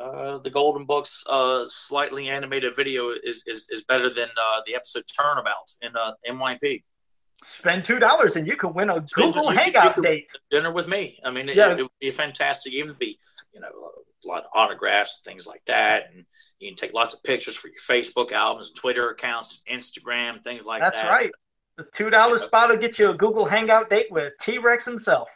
[0.00, 4.74] uh, the Golden Books uh, slightly animated video is is, is better than uh, the
[4.74, 6.12] episode Turnabout in uh,
[7.42, 10.26] spend two dollars and you could win a Google Hangout date.
[10.50, 11.18] Dinner with me.
[11.24, 11.72] I mean, it, yeah.
[11.72, 12.72] it, would be fantastic.
[12.72, 13.18] Even be,
[13.52, 16.24] you know, a lot of autographs, things like that, and
[16.58, 20.80] you can take lots of pictures for your Facebook albums, Twitter accounts, Instagram, things like
[20.80, 21.04] That's that.
[21.04, 21.30] That's right.
[21.76, 22.44] The two dollar yeah.
[22.44, 25.28] spot will get you a Google Hangout date with T Rex himself.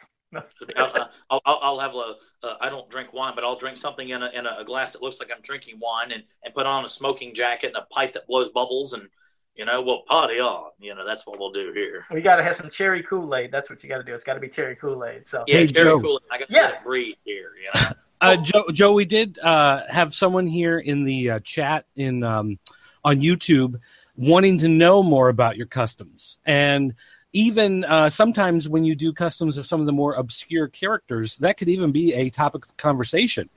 [0.75, 2.15] I'll, I'll, I'll, have a.
[2.43, 5.01] Uh, I don't drink wine, but I'll drink something in a, in a glass that
[5.01, 8.13] looks like I'm drinking wine, and, and put on a smoking jacket and a pipe
[8.13, 9.07] that blows bubbles, and
[9.57, 10.71] you know, we'll party on.
[10.79, 12.05] You know, that's what we'll do here.
[12.11, 13.51] We got to have some cherry Kool Aid.
[13.51, 14.13] That's what you got to do.
[14.13, 15.27] It's got to be cherry Kool Aid.
[15.27, 16.29] So yeah, hey, cherry Kool Aid.
[16.31, 16.83] I got to yeah.
[16.83, 17.51] breathe here.
[17.61, 17.95] You know.
[18.19, 22.59] Uh, Joe, Joe, we did uh, have someone here in the uh, chat in um,
[23.03, 23.79] on YouTube
[24.15, 26.95] wanting to know more about your customs, and
[27.33, 31.57] even uh, sometimes when you do customs of some of the more obscure characters, that
[31.57, 33.49] could even be a topic of conversation.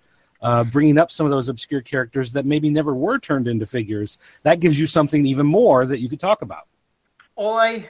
[0.42, 4.18] Uh, bringing up some of those obscure characters that maybe never were turned into figures.
[4.42, 6.66] That gives you something even more that you could talk about.
[7.36, 7.88] Well, I,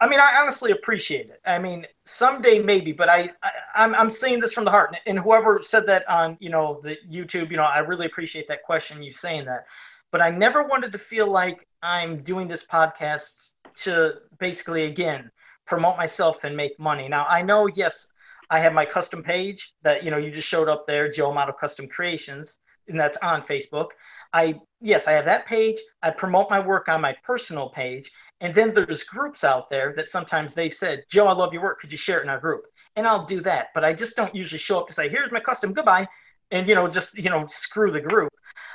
[0.00, 1.40] I mean, I honestly appreciate it.
[1.46, 4.96] I mean, someday maybe, but I, I am I'm, I'm saying this from the heart.
[5.06, 8.62] And whoever said that on, you know, the YouTube, you know, I really appreciate that
[8.62, 9.66] question, you saying that.
[10.12, 15.30] But I never wanted to feel like I'm doing this podcast to basically, again,
[15.66, 17.08] promote myself and make money.
[17.08, 18.08] Now, I know, yes,
[18.50, 21.52] I have my custom page that, you know, you just showed up there, Joe Amato
[21.52, 22.54] Custom Creations,
[22.88, 23.88] and that's on Facebook.
[24.32, 25.76] I, yes, I have that page.
[26.02, 30.08] I promote my work on my personal page and then there's groups out there that
[30.08, 31.80] sometimes they've said, Joe, I love your work.
[31.80, 32.64] Could you share it in our group?
[32.94, 33.68] And I'll do that.
[33.74, 36.06] But I just don't usually show up to say, here's my custom, goodbye.
[36.50, 38.32] And, you know, just, you know, screw the group.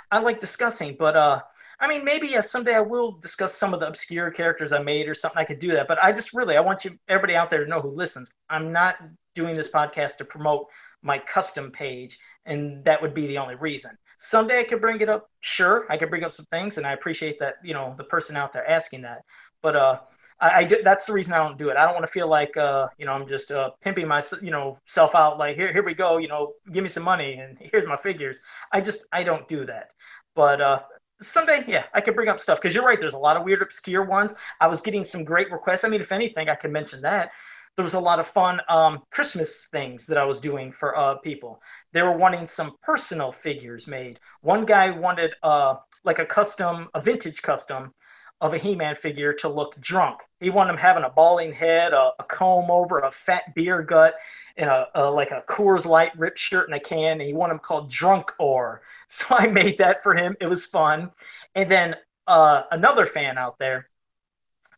[0.09, 1.41] I like discussing, but, uh,
[1.81, 5.09] I mean, maybe yeah, someday I will discuss some of the obscure characters I made
[5.09, 5.39] or something.
[5.39, 7.69] I could do that, but I just really I want you everybody out there to
[7.69, 8.31] know who listens.
[8.51, 8.97] I'm not
[9.33, 10.67] doing this podcast to promote
[11.01, 13.97] my custom page, and that would be the only reason.
[14.19, 15.27] Someday I could bring it up.
[15.39, 18.37] Sure, I could bring up some things, and I appreciate that you know the person
[18.37, 19.23] out there asking that.
[19.63, 19.99] But uh,
[20.39, 21.77] I, I do, that's the reason I don't do it.
[21.77, 24.51] I don't want to feel like uh, you know I'm just uh, pimping my you
[24.51, 25.39] know self out.
[25.39, 26.17] Like here, here we go.
[26.17, 28.39] You know, give me some money and here's my figures.
[28.71, 29.89] I just I don't do that.
[30.35, 30.79] But uh,
[31.21, 32.99] someday, yeah, I could bring up stuff because you're right.
[32.99, 34.33] There's a lot of weird, obscure ones.
[34.59, 35.83] I was getting some great requests.
[35.83, 37.31] I mean, if anything, I could mention that.
[37.77, 41.15] There was a lot of fun um, Christmas things that I was doing for uh,
[41.15, 41.61] people.
[41.93, 44.19] They were wanting some personal figures made.
[44.41, 47.93] One guy wanted uh, like a custom, a vintage custom
[48.41, 50.19] of a He-Man figure to look drunk.
[50.39, 54.15] He wanted him having a balding head, a, a comb over, a fat beer gut,
[54.57, 57.19] and a, a, like a Coors Light ripped shirt and a can.
[57.19, 58.81] And he wanted him called Drunk Or.
[59.13, 60.37] So I made that for him.
[60.39, 61.11] It was fun.
[61.53, 61.97] And then
[62.27, 63.89] uh, another fan out there,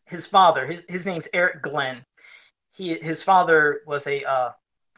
[0.06, 2.04] his father, his, his name's Eric Glenn.
[2.72, 4.50] He his father was a uh,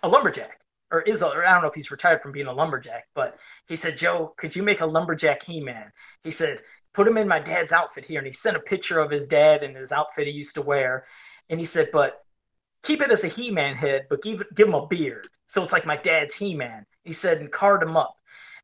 [0.03, 0.59] a lumberjack,
[0.91, 3.37] or is a, or I don't know if he's retired from being a lumberjack, but
[3.69, 5.93] he said, Joe, could you make a lumberjack He-Man?
[6.25, 6.63] He said
[6.97, 8.19] put him in my dad's outfit here.
[8.19, 11.05] And he sent a picture of his dad and his outfit he used to wear.
[11.51, 12.25] And he said, but
[12.83, 15.29] keep it as a He Man head, but give, give him a beard.
[15.47, 16.87] So it's like my dad's He Man.
[17.05, 18.16] He said, and card him up.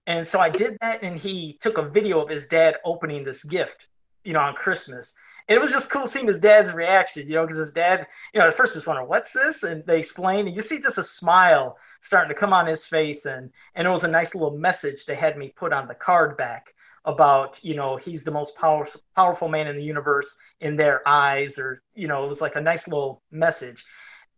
[0.06, 1.02] And so I did that.
[1.02, 3.86] And he took a video of his dad opening this gift,
[4.24, 5.14] you know, on Christmas.
[5.48, 8.40] And it was just cool seeing his dad's reaction, you know, because his dad, you
[8.40, 9.62] know, at first was wondering, what's this?
[9.64, 13.26] And they explained, and you see just a smile starting to come on his face.
[13.26, 16.36] And, and it was a nice little message they had me put on the card
[16.36, 16.74] back
[17.04, 21.58] about you know he's the most powerful powerful man in the universe in their eyes
[21.58, 23.84] or you know it was like a nice little message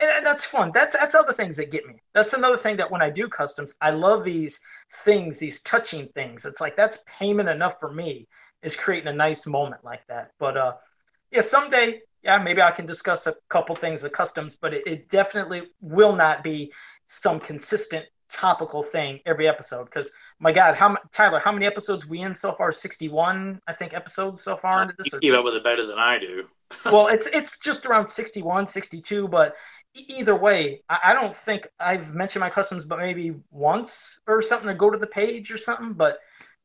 [0.01, 3.03] and that's fun that's that's other things that get me that's another thing that when
[3.03, 4.59] i do customs i love these
[5.05, 8.27] things these touching things it's like that's payment enough for me
[8.63, 10.73] is creating a nice moment like that but uh
[11.31, 15.09] yeah someday yeah maybe i can discuss a couple things of customs but it, it
[15.09, 16.73] definitely will not be
[17.09, 21.39] some consistent topical thing every episode because my God, how Tyler?
[21.39, 22.73] How many episodes we in so far?
[22.73, 25.13] Sixty-one, I think, episodes so far into this.
[25.13, 26.45] You keep up with it better than I do.
[26.85, 29.55] well, it's it's just around 61, 62, but
[29.95, 34.75] either way, I, don't think I've mentioned my customs, but maybe once or something to
[34.75, 35.93] go to the page or something.
[35.93, 36.19] But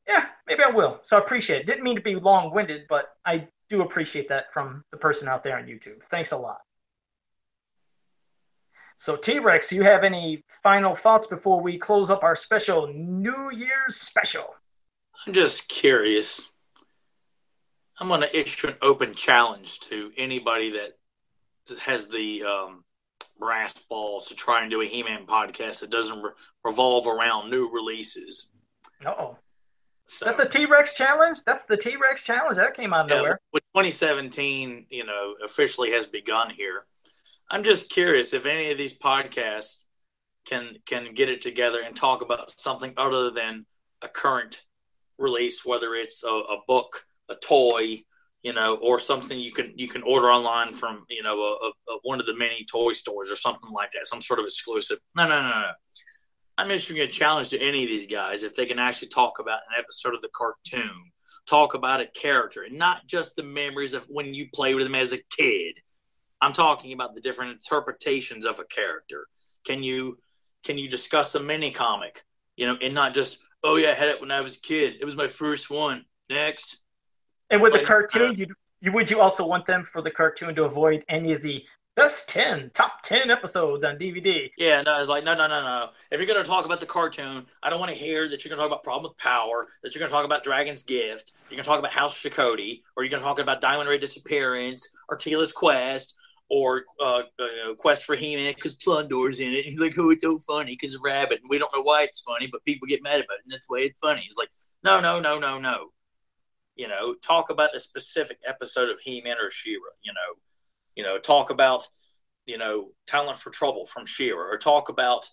[0.07, 0.99] yeah, maybe I will.
[1.03, 1.67] So I appreciate it.
[1.67, 5.57] Didn't mean to be long-winded, but I do appreciate that from the person out there
[5.57, 6.01] on YouTube.
[6.09, 6.59] Thanks a lot.
[8.97, 13.49] So, T Rex, you have any final thoughts before we close up our special New
[13.51, 14.55] Year's special?
[15.25, 16.51] I'm just curious.
[17.97, 22.83] I'm going to issue an open challenge to anybody that has the um,
[23.39, 26.31] brass balls to try and do a He Man podcast that doesn't re-
[26.63, 28.49] revolve around new releases.
[29.05, 29.37] oh.
[30.07, 31.37] So, Is that the T Rex challenge?
[31.45, 32.57] That's the T Rex challenge.
[32.57, 33.39] That came out of yeah, nowhere.
[33.53, 36.85] With 2017, you know, officially has begun here.
[37.51, 39.85] I'm just curious if any of these podcasts
[40.47, 43.67] can can get it together and talk about something other than
[44.01, 44.63] a current
[45.19, 48.03] release, whether it's a, a book, a toy,
[48.43, 51.97] you know, or something you can you can order online from you know a, a,
[52.03, 54.99] one of the many toy stores or something like that, some sort of exclusive.
[55.15, 55.71] No, no, no, no.
[56.57, 59.61] I'm issuing a challenge to any of these guys if they can actually talk about
[59.69, 61.11] an episode of the cartoon,
[61.47, 64.95] talk about a character, and not just the memories of when you played with them
[64.95, 65.79] as a kid
[66.41, 69.27] I'm talking about the different interpretations of a character.
[69.65, 70.17] Can you
[70.63, 72.23] can you discuss a mini comic?
[72.55, 74.95] You know, and not just oh yeah, I had it when I was a kid.
[74.99, 76.05] It was my first one.
[76.29, 76.77] Next.
[77.49, 78.47] And with the cartoon, you
[78.81, 81.63] you would you also want them for the cartoon to avoid any of the
[81.95, 85.89] best 10 top 10 episodes on dvd yeah no it's like no no no no
[86.11, 88.49] if you're going to talk about the cartoon i don't want to hear that you're
[88.49, 91.33] going to talk about problem with power that you're going to talk about dragon's gift
[91.49, 93.89] you're going to talk about house of Shokoti, or you're going to talk about diamond
[93.89, 96.15] ray disappearance or Teela's quest
[96.49, 99.65] or uh, uh, Quest for He-Man because Plundor's in it.
[99.65, 102.03] And he's like, "Oh, it's so funny because of Rabbit." And we don't know why
[102.03, 104.21] it's funny, but people get mad about it, and that's why it's funny.
[104.21, 104.49] He's like,
[104.83, 105.91] "No, no, no, no, no."
[106.79, 109.91] You know, talk about a specific episode of He-Man or She-Ra.
[110.01, 110.39] You know,
[110.95, 111.85] you know, talk about
[112.45, 115.27] you know Talent for Trouble from She-Ra, or talk about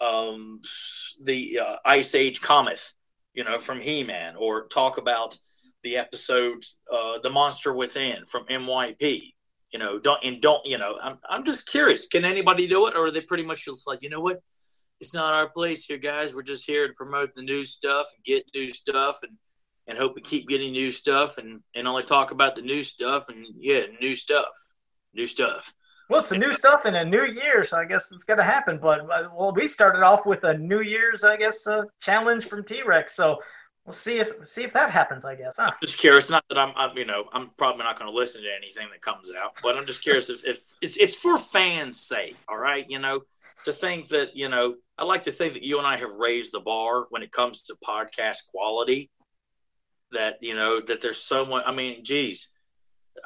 [0.00, 0.60] um,
[1.22, 2.92] the uh, Ice Age Cometh,
[3.34, 5.36] you know, from He-Man, or talk about
[5.82, 9.32] the episode uh, "The Monster Within" from MYP
[9.72, 10.96] you know, don't and don't you know?
[11.02, 12.06] I'm I'm just curious.
[12.06, 14.40] Can anybody do it, or are they pretty much just like you know what?
[15.00, 16.34] It's not our place here, guys.
[16.34, 19.32] We're just here to promote the new stuff and get new stuff and
[19.86, 23.26] and hope we keep getting new stuff and and only talk about the new stuff
[23.28, 24.48] and yeah, new stuff,
[25.14, 25.72] new stuff.
[26.08, 28.44] Well, it's a new stuff in a new year, so I guess it's going to
[28.44, 28.78] happen.
[28.80, 32.64] But uh, well, we started off with a New Year's, I guess, uh, challenge from
[32.64, 33.16] T Rex.
[33.16, 33.38] So
[33.84, 35.24] we'll see if see if that happens.
[35.24, 35.56] I guess.
[35.56, 35.70] Huh?
[35.72, 36.30] I'm just curious.
[36.30, 39.02] Not that I'm, I'm, you know, I'm probably not going to listen to anything that
[39.02, 42.36] comes out, but I'm just curious if, if it's it's for fans' sake.
[42.48, 43.22] All right, you know,
[43.64, 46.52] to think that you know, I like to think that you and I have raised
[46.52, 49.10] the bar when it comes to podcast quality.
[50.12, 51.64] That you know that there's so much.
[51.66, 52.52] I mean, geez.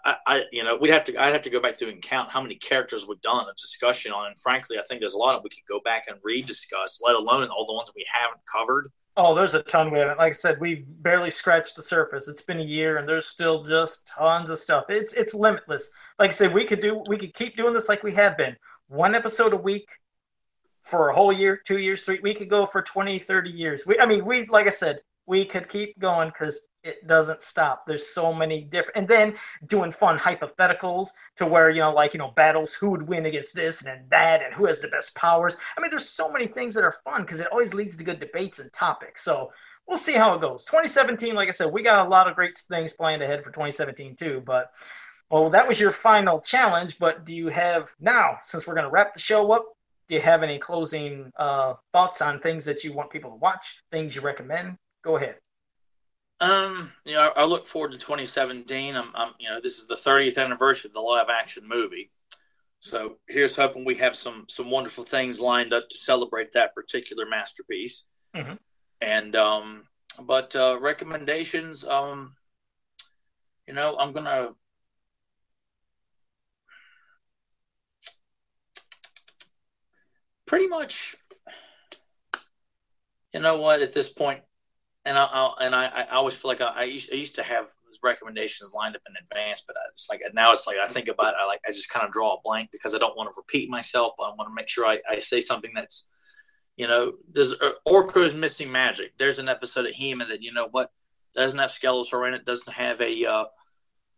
[0.05, 2.31] I, I, you know, we'd have to, I'd have to go back through and count
[2.31, 4.28] how many characters we've done a discussion on.
[4.28, 7.16] And frankly, I think there's a lot of we could go back and rediscuss, let
[7.16, 8.89] alone all the ones we haven't covered.
[9.16, 10.18] Oh, there's a ton we haven't.
[10.18, 12.28] Like I said, we've barely scratched the surface.
[12.28, 14.85] It's been a year, and there's still just tons of stuff.
[14.89, 15.91] It's it's limitless.
[16.18, 18.57] Like I said, we could do we could keep doing this like we have been.
[18.89, 19.89] One episode a week
[20.85, 22.20] for a whole year, two years, three.
[22.22, 23.83] We could go for 20, 30 years.
[23.85, 25.01] We, I mean, we like I said,
[25.31, 27.85] we could keep going because it doesn't stop.
[27.87, 29.37] There's so many different, and then
[29.68, 33.55] doing fun hypotheticals to where you know, like you know, battles who would win against
[33.55, 35.57] this and then that, and who has the best powers.
[35.78, 38.18] I mean, there's so many things that are fun because it always leads to good
[38.18, 39.22] debates and topics.
[39.22, 39.53] So
[39.87, 40.64] we'll see how it goes.
[40.64, 44.16] 2017, like I said, we got a lot of great things planned ahead for 2017
[44.16, 44.43] too.
[44.45, 44.72] But
[45.31, 46.99] well, that was your final challenge.
[46.99, 49.64] But do you have now, since we're going to wrap the show up?
[50.09, 53.81] Do you have any closing uh, thoughts on things that you want people to watch?
[53.93, 54.76] Things you recommend?
[55.03, 55.36] Go ahead.
[56.40, 58.96] Um, you know, I, I look forward to 2017.
[58.96, 62.11] I'm, I'm, you know, this is the 30th anniversary of the live action movie.
[62.80, 67.26] So here's hoping we have some some wonderful things lined up to celebrate that particular
[67.26, 68.07] masterpiece.
[68.34, 68.55] Mm-hmm.
[69.03, 69.82] And um,
[70.22, 72.34] but uh, recommendations, um,
[73.66, 74.51] you know, I'm gonna.
[80.46, 81.14] Pretty much,
[83.32, 83.82] you know what?
[83.82, 84.40] At this point,
[85.05, 87.42] and I, I and I, I always feel like I, I, used, I used to
[87.42, 87.66] have
[88.03, 91.40] recommendations lined up in advance, but it's like now it's like I think about it,
[91.40, 93.68] I like I just kind of draw a blank because I don't want to repeat
[93.70, 96.09] myself, I want to make sure I, I say something that's,
[96.76, 97.55] you know, does
[97.86, 99.16] Orko is missing magic.
[99.18, 100.90] There's an episode of He-Man that you know what
[101.34, 103.44] doesn't have Skeletor in it, doesn't have a, uh,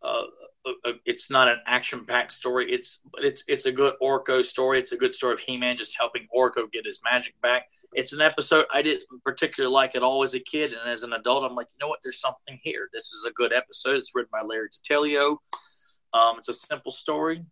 [0.03, 0.25] uh,
[0.67, 2.71] a, a it's not an action-packed story.
[2.71, 4.79] It's it's it's a good Orko story.
[4.79, 8.21] It's a good story of He-Man just helping Orko get his magic back it's an
[8.21, 11.55] episode I didn't particularly like at all as a kid, and as an adult, I'm
[11.55, 12.01] like, you know what?
[12.03, 12.89] There's something here.
[12.93, 13.97] This is a good episode.
[13.97, 15.37] It's written by Larry DiTillio.
[16.15, 17.45] Um, it's a simple story,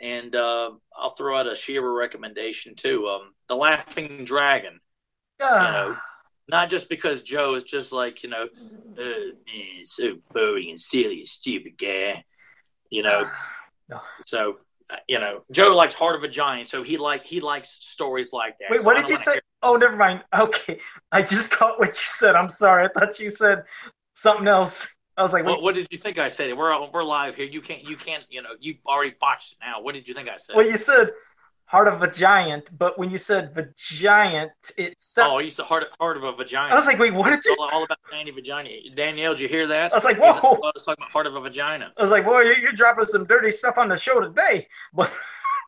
[0.00, 3.06] and uh, I'll throw out a She-Ra recommendation too.
[3.08, 4.80] Um, the Laughing Dragon.
[5.40, 5.96] You know,
[6.48, 8.48] not just because Joe is just like you know,
[8.98, 12.24] uh, man, so boring and silly and stupid guy.
[12.90, 13.30] You know,
[13.88, 14.00] no.
[14.20, 14.58] so
[15.08, 18.56] you know, Joe likes Heart of a Giant, so he like he likes stories like
[18.58, 18.70] that.
[18.70, 19.32] Wait, so what did you say?
[19.32, 20.22] Hear- oh, never mind.
[20.34, 20.80] Okay,
[21.12, 22.36] I just caught what you said.
[22.36, 22.86] I'm sorry.
[22.86, 23.64] I thought you said
[24.14, 24.88] something else.
[25.16, 26.56] I was like, well, what did you think I said?
[26.56, 27.46] We're we're live here.
[27.46, 29.80] You can't you can't you know you've already botched it now.
[29.80, 30.56] What did you think I said?
[30.56, 31.10] Well, you said
[31.66, 35.34] heart of a giant, but when you said the giant, it sounded...
[35.34, 36.72] Oh, you said heart, heart of a vagina.
[36.72, 38.70] I was like, wait, what did you all, all about Danny Vagina.
[38.94, 39.92] Danielle, did you hear that?
[39.92, 40.30] I was like, whoa.
[40.30, 41.92] I was talking about heart of a vagina.
[41.96, 44.66] I was like, boy, you're, you're dropping some dirty stuff on the show today.
[44.94, 45.12] But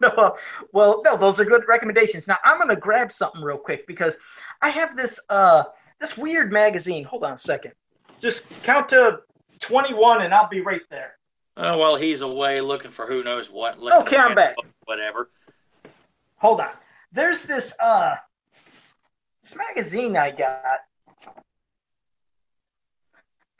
[0.00, 0.36] no,
[0.72, 2.28] well, no, those are good recommendations.
[2.28, 4.16] Now I'm gonna grab something real quick because
[4.62, 5.64] I have this uh
[5.98, 7.02] this weird magazine.
[7.02, 7.72] Hold on a second.
[8.20, 9.18] Just count to
[9.58, 11.18] 21 and I'll be right there.
[11.56, 13.76] Oh well, he's away looking for who knows what.
[13.76, 14.54] Okay, I'm back.
[14.84, 15.30] Whatever
[16.38, 16.70] hold on.
[17.12, 18.16] There's this uh
[19.42, 20.60] this magazine I got.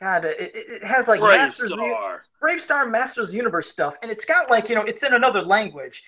[0.01, 2.23] God, it, it has like Brave Masters Star.
[2.41, 6.03] Brave Star Masters Universe stuff, and it's got like you know it's in another language,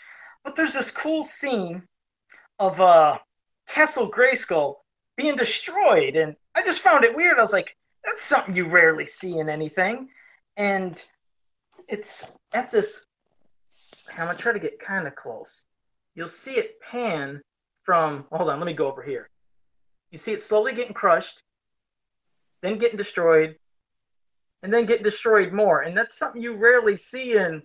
[0.45, 1.83] but there's this cool scene
[2.59, 3.19] of uh
[3.69, 4.77] Castle Grayskull
[5.17, 7.39] being destroyed, and I just found it weird.
[7.39, 10.09] I was like, that's something you rarely see in anything,
[10.57, 11.03] and
[11.89, 13.07] it's at this.
[14.13, 15.63] I'm gonna try to get kind of close
[16.15, 17.41] you'll see it pan
[17.85, 19.29] from, hold on, let me go over here.
[20.11, 21.43] You see it slowly getting crushed,
[22.63, 23.57] then getting destroyed,
[24.63, 25.83] and then getting destroyed more.
[25.83, 27.63] And that's something you rarely see in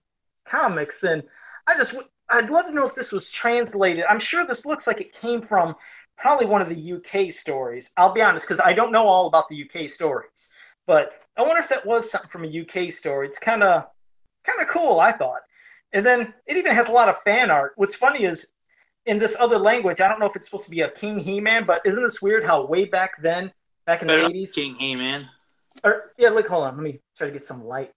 [0.48, 1.04] comics.
[1.04, 1.24] And
[1.68, 1.96] I just
[2.30, 4.06] I'd love to know if this was translated.
[4.10, 5.76] I'm sure this looks like it came from
[6.18, 7.91] probably one of the UK stories.
[7.98, 10.48] I'll be honest because I don't know all about the UK stories,
[10.88, 13.28] but I wonder if that was something from a UK story.
[13.28, 13.86] It's kind of
[14.46, 15.41] kind of cool, I thought.
[15.96, 17.72] And then it even has a lot of fan art.
[17.78, 18.48] What's funny is
[19.06, 21.66] in this other language, I don't know if it's supposed to be a King He-Man,
[21.66, 23.52] but isn't this weird how way back then,
[23.86, 25.30] back in the eighties, King He-Man.
[25.86, 27.91] Or yeah, look, hold on, let me try to get some light.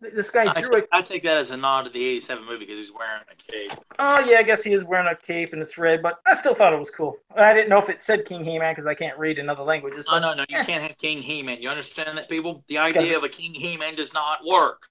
[0.00, 2.78] This guy I drew take, take that as a nod to the '87 movie because
[2.78, 3.72] he's wearing a cape.
[3.98, 6.54] Oh yeah, I guess he is wearing a cape and it's red, but I still
[6.54, 7.16] thought it was cool.
[7.36, 10.04] I didn't know if it said King He-Man because I can't read in other languages.
[10.06, 10.44] No, but- no, no.
[10.48, 10.62] You eh.
[10.62, 11.60] can't have King He-Man.
[11.60, 12.62] You understand that, people?
[12.68, 14.82] The idea of a King He-Man does not work.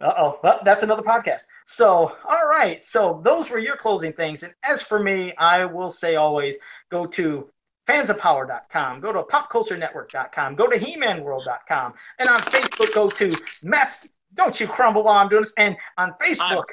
[0.00, 1.42] Uh oh, well, that's another podcast.
[1.66, 2.84] So, all right.
[2.84, 4.42] So, those were your closing things.
[4.42, 6.56] And as for me, I will say always
[6.90, 7.48] go to
[7.88, 13.30] fansofpower.com, go to popculturenetwork.com, go to he-manworld.com, and on Facebook, go to
[13.64, 15.52] Mas- Don't You Crumble while I'm doing this.
[15.58, 16.64] And on Facebook,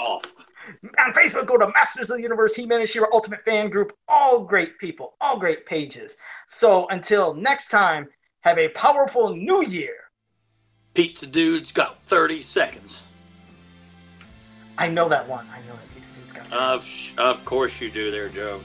[0.00, 3.92] on Facebook, go to Masters of the Universe, He-Man and She-Ra Ultimate Fan Group.
[4.08, 6.16] All great people, all great pages.
[6.48, 8.08] So, until next time,
[8.40, 9.94] have a powerful new year.
[10.94, 13.02] Pizza Dude's got 30 seconds.
[14.78, 15.46] I know that one.
[15.52, 15.94] I know that.
[15.94, 18.60] These dudes got Of, of course you do there, Joe.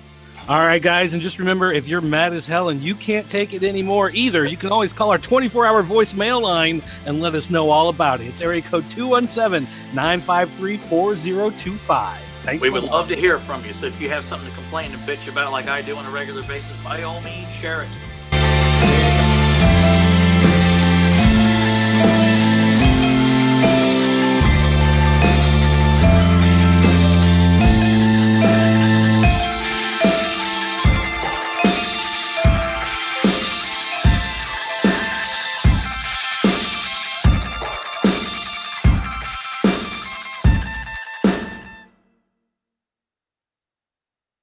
[0.47, 3.53] All right, guys, and just remember if you're mad as hell and you can't take
[3.53, 7.49] it anymore either, you can always call our 24 hour voicemail line and let us
[7.49, 8.27] know all about it.
[8.27, 12.21] It's area code 217 953 4025.
[12.21, 12.61] Thanks.
[12.61, 13.73] We would love to hear from you.
[13.73, 16.11] So if you have something to complain and bitch about like I do on a
[16.11, 17.89] regular basis, by all means, share it.